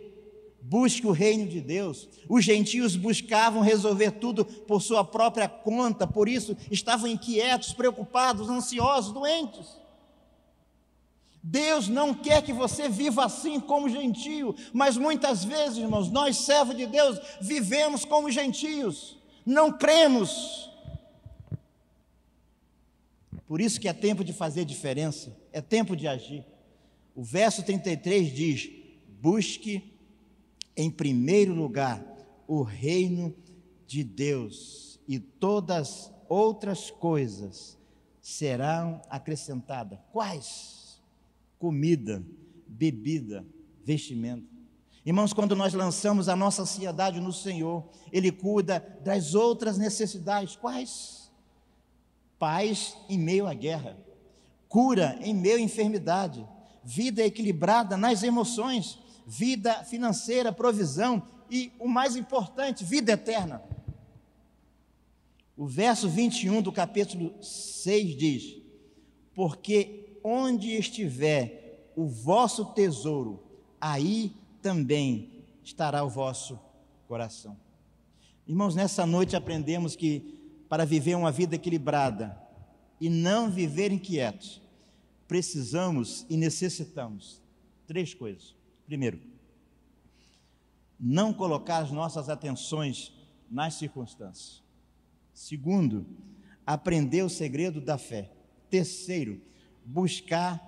Busque 0.61 1.07
o 1.07 1.13
reino 1.13 1.47
de 1.47 1.61
Deus. 1.61 2.09
Os 2.29 2.45
gentios 2.45 2.97
buscavam 2.97 3.63
resolver 3.63 4.13
tudo 4.13 4.45
por 4.45 4.83
sua 4.83 5.05
própria 5.05 5.49
conta, 5.49 6.07
por 6.07 6.29
isso 6.29 6.57
estavam 6.71 7.09
inquietos, 7.09 7.73
preocupados, 7.73 8.49
ansiosos, 8.49 9.13
doentes. 9.13 9.87
Deus 11.49 11.87
não 11.87 12.13
quer 12.13 12.43
que 12.43 12.53
você 12.53 12.89
viva 12.89 13.25
assim 13.25 13.61
como 13.61 13.89
gentio, 13.89 14.53
mas 14.73 14.97
muitas 14.97 15.45
vezes, 15.45 15.79
irmãos, 15.79 16.11
nós, 16.11 16.39
servos 16.39 16.77
de 16.77 16.87
Deus, 16.87 17.21
vivemos 17.41 18.05
como 18.05 18.29
gentios, 18.33 19.17
não 19.45 19.71
cremos. 19.71 20.69
Por 23.47 23.61
isso 23.61 23.81
que 23.81 23.89
é 23.89 23.93
tempo 23.93 24.25
de 24.25 24.33
fazer 24.33 24.65
diferença, 24.65 25.37
é 25.53 25.61
tempo 25.61 25.95
de 25.95 26.09
agir. 26.09 26.45
O 27.15 27.23
verso 27.23 27.63
33 27.63 28.35
diz: 28.35 28.69
busque 29.21 29.96
em 30.77 30.91
primeiro 30.91 31.55
lugar 31.55 32.05
o 32.47 32.63
reino 32.63 33.35
de 33.87 34.05
Deus 34.05 35.01
e 35.09 35.19
todas 35.19 36.13
outras 36.29 36.91
coisas 36.91 37.79
serão 38.21 39.01
acrescentadas. 39.09 39.99
Quais? 40.13 41.01
Comida, 41.59 42.23
bebida, 42.67 43.47
vestimento. 43.85 44.57
Irmãos, 45.05 45.33
quando 45.33 45.55
nós 45.55 45.73
lançamos 45.73 46.29
a 46.29 46.35
nossa 46.35 46.63
ansiedade 46.63 47.21
no 47.21 47.33
Senhor, 47.33 47.89
Ele 48.11 48.33
cuida 48.33 48.81
das 49.05 49.35
outras 49.37 49.79
necessidades. 49.79 50.57
Quais? 50.57 51.31
Paz 52.39 52.97
em 53.09 53.17
meio 53.17 53.47
à 53.47 53.55
guerra, 53.55 53.97
cura 54.69 55.17
em 55.23 55.33
meio 55.33 55.59
à 55.59 55.61
enfermidade, 55.61 56.45
vida 56.83 57.25
equilibrada 57.25 57.97
nas 57.97 58.25
emoções, 58.25 58.99
vida 59.27 59.83
financeira, 59.85 60.53
provisão 60.53 61.23
e, 61.51 61.73
o 61.81 61.89
mais 61.89 62.15
importante, 62.15 62.85
vida 62.85 63.13
eterna. 63.13 63.61
O 65.57 65.67
verso 65.67 66.09
21 66.09 66.63
do 66.63 66.71
capítulo 66.71 67.35
6 67.43 68.17
diz: 68.17 68.63
Porque 69.35 70.19
onde 70.23 70.71
estiver 70.73 71.93
o 71.97 72.07
vosso 72.07 72.67
tesouro, 72.67 73.43
aí 73.81 74.33
também 74.63 75.45
estará 75.65 76.05
o 76.05 76.11
vosso 76.11 76.59
coração. 77.09 77.57
Irmãos, 78.47 78.75
nessa 78.75 79.05
noite 79.07 79.35
aprendemos 79.35 79.97
que 79.97 80.37
para 80.69 80.85
viver 80.85 81.17
uma 81.17 81.33
vida 81.33 81.57
equilibrada 81.57 82.41
e 83.01 83.09
não 83.09 83.51
viver 83.51 83.93
inquietos, 83.93 84.61
precisamos 85.27 86.27
e 86.29 86.37
necessitamos 86.37 87.41
três 87.87 88.15
coisas. 88.15 88.56
Primeiro, 88.87 89.21
não 90.99 91.33
colocar 91.33 91.79
as 91.79 91.91
nossas 91.91 92.29
atenções 92.29 93.13
nas 93.51 93.75
circunstâncias. 93.75 94.63
Segundo, 95.35 96.07
aprender 96.67 97.23
o 97.23 97.29
segredo 97.29 97.81
da 97.81 97.99
fé. 97.99 98.31
Terceiro, 98.71 99.41
buscar 99.85 100.63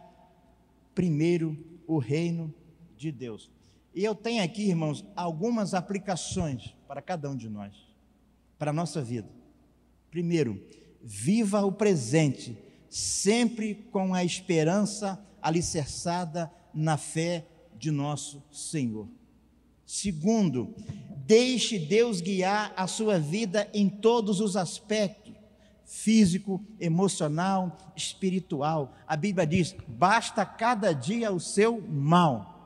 primeiro 0.95 1.57
o 1.87 1.99
reino 1.99 2.53
de 2.97 3.11
Deus. 3.11 3.51
E 3.95 4.05
eu 4.05 4.15
tenho 4.15 4.43
aqui, 4.43 4.69
irmãos, 4.69 5.05
algumas 5.17 5.75
aplicações 5.75 6.75
para 6.87 7.01
cada 7.01 7.31
um 7.31 7.37
de 7.37 7.49
nós, 7.49 7.75
para 8.59 8.71
a 8.71 8.75
nossa 8.75 9.01
vida. 9.01 9.29
Primeiro, 10.11 10.63
viva 11.03 11.65
o 11.65 11.73
presente, 11.73 12.59
sempre 12.89 13.75
com 13.75 14.15
a 14.15 14.25
esperança 14.25 15.25
alicerçada 15.41 16.53
na 16.75 16.97
fé 16.97 17.47
de 17.79 17.91
nosso 17.91 18.43
Senhor. 18.51 19.09
Segundo, 19.87 20.75
deixe 21.27 21.79
Deus 21.79 22.21
guiar 22.21 22.73
a 22.77 22.87
sua 22.87 23.19
vida 23.19 23.69
em 23.73 23.89
todos 23.89 24.41
os 24.41 24.57
aspectos 24.57 25.29
físico, 25.89 26.63
emocional, 26.79 27.79
espiritual. 27.97 28.95
A 29.07 29.17
Bíblia 29.17 29.47
diz: 29.47 29.75
basta 29.89 30.45
cada 30.45 30.93
dia 30.93 31.33
o 31.33 31.41
seu 31.41 31.81
mal. 31.81 32.57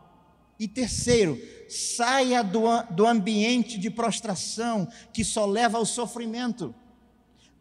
E 0.58 0.68
terceiro, 0.68 1.40
saia 1.68 2.42
do, 2.42 2.62
do 2.90 3.06
ambiente 3.06 3.78
de 3.78 3.88
prostração 3.90 4.88
que 5.12 5.24
só 5.24 5.46
leva 5.46 5.78
ao 5.78 5.86
sofrimento. 5.86 6.74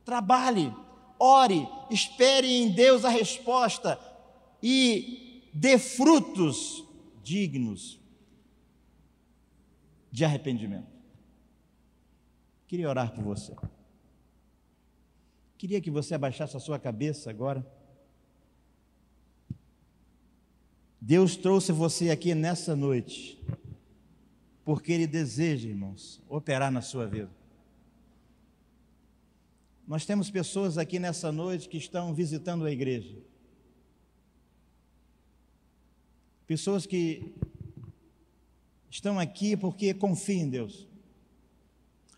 Trabalhe, 0.03 0.73
ore, 1.19 1.67
espere 1.89 2.51
em 2.51 2.69
Deus 2.69 3.05
a 3.05 3.09
resposta 3.09 3.99
e 4.61 5.49
dê 5.53 5.77
frutos 5.77 6.83
dignos 7.23 7.99
de 10.11 10.25
arrependimento. 10.25 10.91
Queria 12.67 12.89
orar 12.89 13.13
por 13.13 13.23
você. 13.23 13.55
Queria 15.57 15.81
que 15.81 15.91
você 15.91 16.15
abaixasse 16.15 16.57
a 16.57 16.59
sua 16.59 16.79
cabeça 16.79 17.29
agora. 17.29 17.65
Deus 20.99 21.35
trouxe 21.35 21.71
você 21.71 22.09
aqui 22.09 22.35
nessa 22.35 22.75
noite, 22.75 23.41
porque 24.63 24.91
Ele 24.91 25.07
deseja, 25.07 25.67
irmãos, 25.67 26.21
operar 26.29 26.71
na 26.71 26.81
sua 26.81 27.07
vida. 27.07 27.29
Nós 29.87 30.05
temos 30.05 30.29
pessoas 30.29 30.77
aqui 30.77 30.99
nessa 30.99 31.31
noite 31.31 31.67
que 31.67 31.77
estão 31.77 32.13
visitando 32.13 32.65
a 32.65 32.71
igreja. 32.71 33.17
Pessoas 36.51 36.85
que 36.85 37.33
estão 38.89 39.17
aqui 39.17 39.55
porque 39.55 39.93
confiam 39.93 40.41
em 40.41 40.49
Deus. 40.49 40.85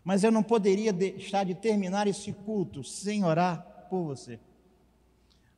Mas 0.04 0.24
eu 0.24 0.32
não 0.32 0.42
poderia 0.42 0.92
deixar 0.92 1.44
de 1.44 1.54
terminar 1.54 2.08
esse 2.08 2.34
culto 2.34 2.84
sem 2.84 3.24
orar 3.24 3.86
por 3.92 4.04
você. 4.06 4.40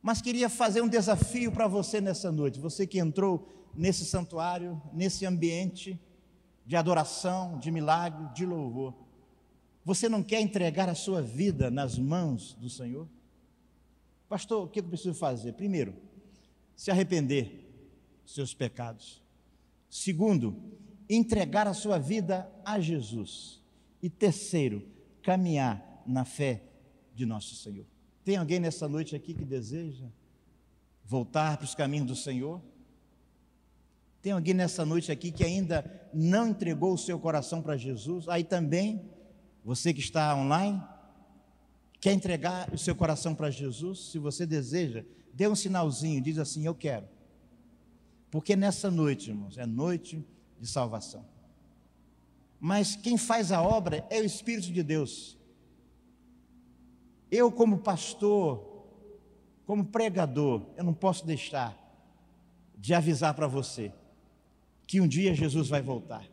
Mas 0.02 0.20
queria 0.20 0.50
fazer 0.50 0.82
um 0.82 0.88
desafio 0.88 1.50
para 1.50 1.66
você 1.66 2.02
nessa 2.02 2.30
noite, 2.30 2.60
você 2.60 2.86
que 2.86 2.98
entrou 2.98 3.48
nesse 3.74 4.04
santuário, 4.04 4.78
nesse 4.92 5.24
ambiente 5.24 5.98
de 6.66 6.76
adoração, 6.76 7.58
de 7.58 7.70
milagre, 7.70 8.28
de 8.34 8.44
louvor. 8.44 8.92
Você 9.86 10.06
não 10.06 10.22
quer 10.22 10.42
entregar 10.42 10.86
a 10.86 10.94
sua 10.94 11.22
vida 11.22 11.70
nas 11.70 11.98
mãos 11.98 12.52
do 12.60 12.68
Senhor? 12.68 13.08
Pastor, 14.28 14.66
o 14.66 14.68
que 14.68 14.80
eu 14.80 14.84
preciso 14.84 15.14
fazer? 15.14 15.54
Primeiro, 15.54 15.94
se 16.76 16.90
arrepender 16.90 17.65
seus 18.26 18.52
pecados. 18.52 19.22
Segundo, 19.88 20.60
entregar 21.08 21.66
a 21.66 21.74
sua 21.74 21.98
vida 21.98 22.50
a 22.64 22.78
Jesus. 22.80 23.62
E 24.02 24.10
terceiro, 24.10 24.86
caminhar 25.22 26.02
na 26.06 26.24
fé 26.24 26.62
de 27.14 27.24
nosso 27.24 27.54
Senhor. 27.54 27.86
Tem 28.24 28.36
alguém 28.36 28.60
nessa 28.60 28.88
noite 28.88 29.14
aqui 29.16 29.32
que 29.32 29.44
deseja 29.44 30.06
voltar 31.04 31.56
para 31.56 31.64
os 31.64 31.74
caminhos 31.74 32.08
do 32.08 32.16
Senhor? 32.16 32.60
Tem 34.20 34.32
alguém 34.32 34.54
nessa 34.54 34.84
noite 34.84 35.12
aqui 35.12 35.30
que 35.30 35.44
ainda 35.44 36.08
não 36.12 36.48
entregou 36.48 36.92
o 36.92 36.98
seu 36.98 37.18
coração 37.18 37.62
para 37.62 37.76
Jesus? 37.76 38.28
Aí 38.28 38.42
também, 38.42 39.08
você 39.64 39.94
que 39.94 40.00
está 40.00 40.34
online, 40.34 40.82
quer 42.00 42.12
entregar 42.12 42.72
o 42.74 42.78
seu 42.78 42.94
coração 42.94 43.34
para 43.34 43.50
Jesus? 43.50 44.10
Se 44.10 44.18
você 44.18 44.44
deseja, 44.44 45.04
dê 45.32 45.46
um 45.46 45.54
sinalzinho, 45.54 46.20
diz 46.20 46.38
assim: 46.38 46.66
Eu 46.66 46.74
quero. 46.74 47.06
Porque 48.36 48.54
nessa 48.54 48.90
noite, 48.90 49.30
irmãos, 49.30 49.56
é 49.56 49.64
noite 49.64 50.22
de 50.60 50.66
salvação. 50.66 51.24
Mas 52.60 52.94
quem 52.94 53.16
faz 53.16 53.50
a 53.50 53.62
obra 53.62 54.06
é 54.10 54.20
o 54.20 54.26
Espírito 54.26 54.70
de 54.70 54.82
Deus. 54.82 55.38
Eu, 57.30 57.50
como 57.50 57.78
pastor, 57.78 58.84
como 59.64 59.86
pregador, 59.86 60.66
eu 60.76 60.84
não 60.84 60.92
posso 60.92 61.24
deixar 61.24 61.74
de 62.76 62.92
avisar 62.92 63.32
para 63.32 63.46
você 63.46 63.90
que 64.86 65.00
um 65.00 65.08
dia 65.08 65.34
Jesus 65.34 65.70
vai 65.70 65.80
voltar. 65.80 66.28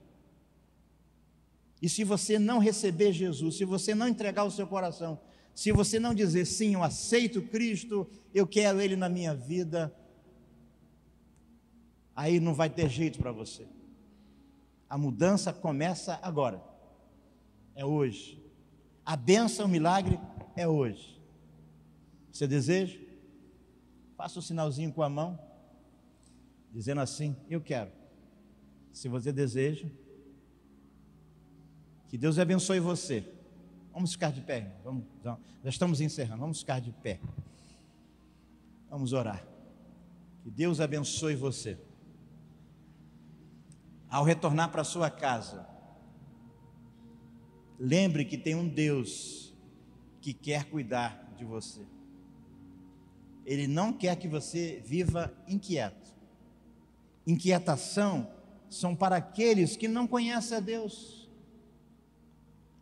E 1.82 1.88
se 1.88 2.04
você 2.04 2.38
não 2.38 2.60
receber 2.60 3.14
Jesus, 3.14 3.56
se 3.56 3.64
você 3.64 3.96
não 3.96 4.10
entregar 4.10 4.44
o 4.44 4.52
seu 4.52 4.68
coração, 4.68 5.22
se 5.56 5.72
você 5.72 6.02
não 6.02 6.14
dizer 6.14 6.44
sim, 6.44 6.74
eu 6.74 6.84
aceito 6.84 7.42
Cristo, 7.44 8.06
eu 8.34 8.46
quero 8.46 8.82
Ele 8.82 8.98
na 8.98 9.08
minha 9.08 9.34
vida, 9.34 9.96
aí 12.16 12.40
não 12.40 12.54
vai 12.54 12.70
ter 12.70 12.90
jeito 12.90 13.20
para 13.20 13.32
você. 13.32 13.68
A 14.90 14.98
mudança 14.98 15.52
começa 15.52 16.20
agora, 16.22 16.64
é 17.76 17.84
hoje. 17.86 18.42
A 19.06 19.16
bênção, 19.16 19.66
o 19.66 19.70
milagre 19.70 20.20
é 20.56 20.68
hoje. 20.68 21.20
Você 22.32 22.48
deseja? 22.48 23.00
Faça 24.16 24.38
o 24.38 24.40
um 24.40 24.44
sinalzinho 24.44 24.92
com 24.94 25.02
a 25.02 25.10
mão, 25.10 25.38
dizendo 26.72 27.02
assim: 27.02 27.36
Eu 27.50 27.60
quero. 27.60 27.92
Se 28.92 29.08
você 29.08 29.32
deseja, 29.32 29.88
que 32.08 32.18
Deus 32.18 32.38
abençoe 32.38 32.80
você. 32.80 33.28
Vamos 33.92 34.14
ficar 34.14 34.32
de 34.32 34.42
pé. 34.42 34.72
Vamos, 34.84 35.06
já 35.24 35.38
estamos 35.70 36.00
encerrando. 36.00 36.42
Vamos 36.42 36.60
ficar 36.60 36.80
de 36.80 36.92
pé. 36.92 37.20
Vamos 38.90 39.14
orar. 39.14 39.44
Que 40.44 40.52
Deus 40.52 40.80
abençoe 40.80 41.36
você. 41.36 41.78
Ao 44.14 44.24
retornar 44.24 44.70
para 44.72 44.84
sua 44.84 45.10
casa, 45.10 45.68
lembre 47.80 48.24
que 48.24 48.38
tem 48.38 48.54
um 48.54 48.70
Deus 48.70 49.52
que 50.22 50.36
quer 50.36 50.66
cuidar 50.66 51.34
de 51.36 51.44
você. 51.44 51.82
Ele 53.44 53.66
não 53.66 53.92
quer 53.92 54.16
que 54.18 54.28
você 54.28 54.84
viva 54.86 55.36
inquieto. 55.48 56.14
Inquietação 57.26 58.32
são 58.70 58.96
para 58.96 59.16
aqueles 59.16 59.76
que 59.76 59.88
não 59.88 60.06
conhecem 60.06 60.58
a 60.58 60.62
Deus. 60.62 61.28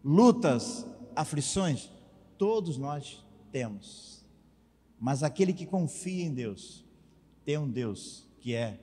Lutas, 0.04 0.86
aflições, 1.16 1.90
todos 2.38 2.78
nós 2.78 3.26
temos. 3.54 4.26
Mas 5.00 5.24
aquele 5.24 5.54
que 5.54 5.66
confia 5.66 6.26
em 6.26 6.34
Deus, 6.34 6.84
tem 7.46 7.58
um 7.58 7.72
Deus 7.72 8.28
que 8.42 8.54
é 8.54 8.82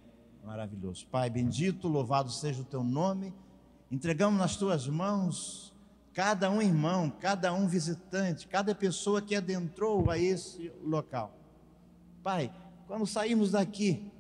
maravilhoso. 0.49 1.07
Pai 1.09 1.29
bendito, 1.29 1.87
louvado 1.89 2.31
seja 2.31 2.63
o 2.63 2.65
teu 2.65 2.83
nome. 2.83 3.35
Entregamos 3.91 4.41
nas 4.41 4.57
tuas 4.57 4.87
mãos 4.89 5.75
cada 6.15 6.51
um 6.51 6.63
irmão, 6.63 7.11
cada 7.11 7.53
um 7.53 7.69
visitante, 7.69 8.49
cada 8.49 8.75
pessoa 8.75 9.21
que 9.21 9.37
adentrou 9.37 10.11
a 10.11 10.17
esse 10.17 10.73
local. 10.83 11.39
Pai, 12.23 12.51
quando 12.87 13.07
sairmos 13.07 13.51
daqui, 13.51 14.11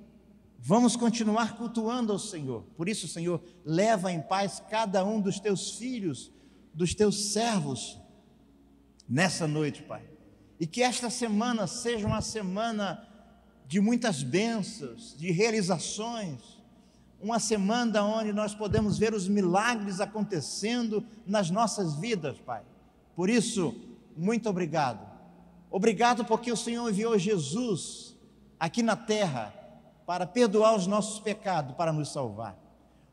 vamos 0.58 0.96
continuar 0.96 1.56
cultuando 1.56 2.12
ao 2.12 2.18
Senhor. 2.18 2.62
Por 2.76 2.90
isso, 2.90 3.08
Senhor, 3.08 3.42
leva 3.64 4.12
em 4.12 4.20
paz 4.20 4.62
cada 4.68 5.02
um 5.06 5.22
dos 5.22 5.40
teus 5.40 5.78
filhos, 5.78 6.30
dos 6.74 6.94
teus 6.94 7.32
servos, 7.32 7.98
nessa 9.08 9.48
noite, 9.48 9.82
Pai. 9.82 10.02
E 10.60 10.66
que 10.66 10.82
esta 10.82 11.08
semana 11.08 11.66
seja 11.66 12.06
uma 12.06 12.20
semana 12.20 13.07
de 13.68 13.80
muitas 13.80 14.24
bênçãos, 14.24 15.14
de 15.16 15.30
realizações, 15.30 16.58
uma 17.20 17.38
semana 17.38 18.02
onde 18.02 18.32
nós 18.32 18.52
podemos 18.52 18.98
ver 18.98 19.14
os 19.14 19.28
milagres 19.28 20.00
acontecendo 20.00 21.06
nas 21.24 21.50
nossas 21.50 21.94
vidas, 21.94 22.36
Pai. 22.40 22.62
Por 23.14 23.30
isso, 23.30 23.72
muito 24.16 24.48
obrigado 24.48 25.08
Obrigado 25.70 26.24
porque 26.24 26.50
o 26.50 26.56
Senhor 26.56 26.88
enviou 26.88 27.18
Jesus 27.18 28.16
aqui 28.58 28.82
na 28.82 28.96
terra 28.96 29.54
para 30.06 30.26
perdoar 30.26 30.74
os 30.74 30.86
nossos 30.86 31.20
pecados, 31.20 31.76
para 31.76 31.92
nos 31.92 32.10
salvar. 32.10 32.58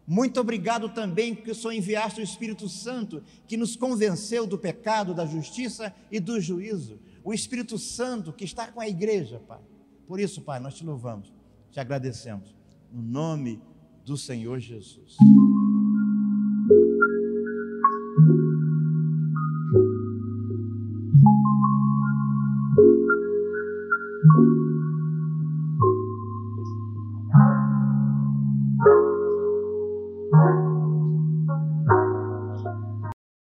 Muito 0.07 0.39
obrigado 0.39 0.87
também 0.89 1.35
porque 1.35 1.51
o 1.51 1.55
Senhor 1.55 1.73
enviaste 1.73 2.21
o 2.21 2.23
Espírito 2.23 2.69
Santo 2.69 3.21
que 3.45 3.57
nos 3.57 3.75
convenceu 3.75 4.47
do 4.47 4.57
pecado, 4.57 5.13
da 5.13 5.25
justiça 5.25 5.93
e 6.09 6.19
do 6.19 6.39
juízo. 6.39 6.99
O 7.23 7.33
Espírito 7.33 7.77
Santo 7.77 8.31
que 8.31 8.45
está 8.45 8.67
com 8.67 8.79
a 8.79 8.87
igreja, 8.87 9.41
Pai. 9.45 9.59
Por 10.07 10.19
isso, 10.19 10.41
Pai, 10.41 10.59
nós 10.59 10.75
te 10.75 10.85
louvamos, 10.85 11.33
te 11.71 11.79
agradecemos. 11.79 12.55
No 12.91 13.01
nome 13.01 13.61
do 14.05 14.15
Senhor 14.15 14.59
Jesus. 14.59 15.17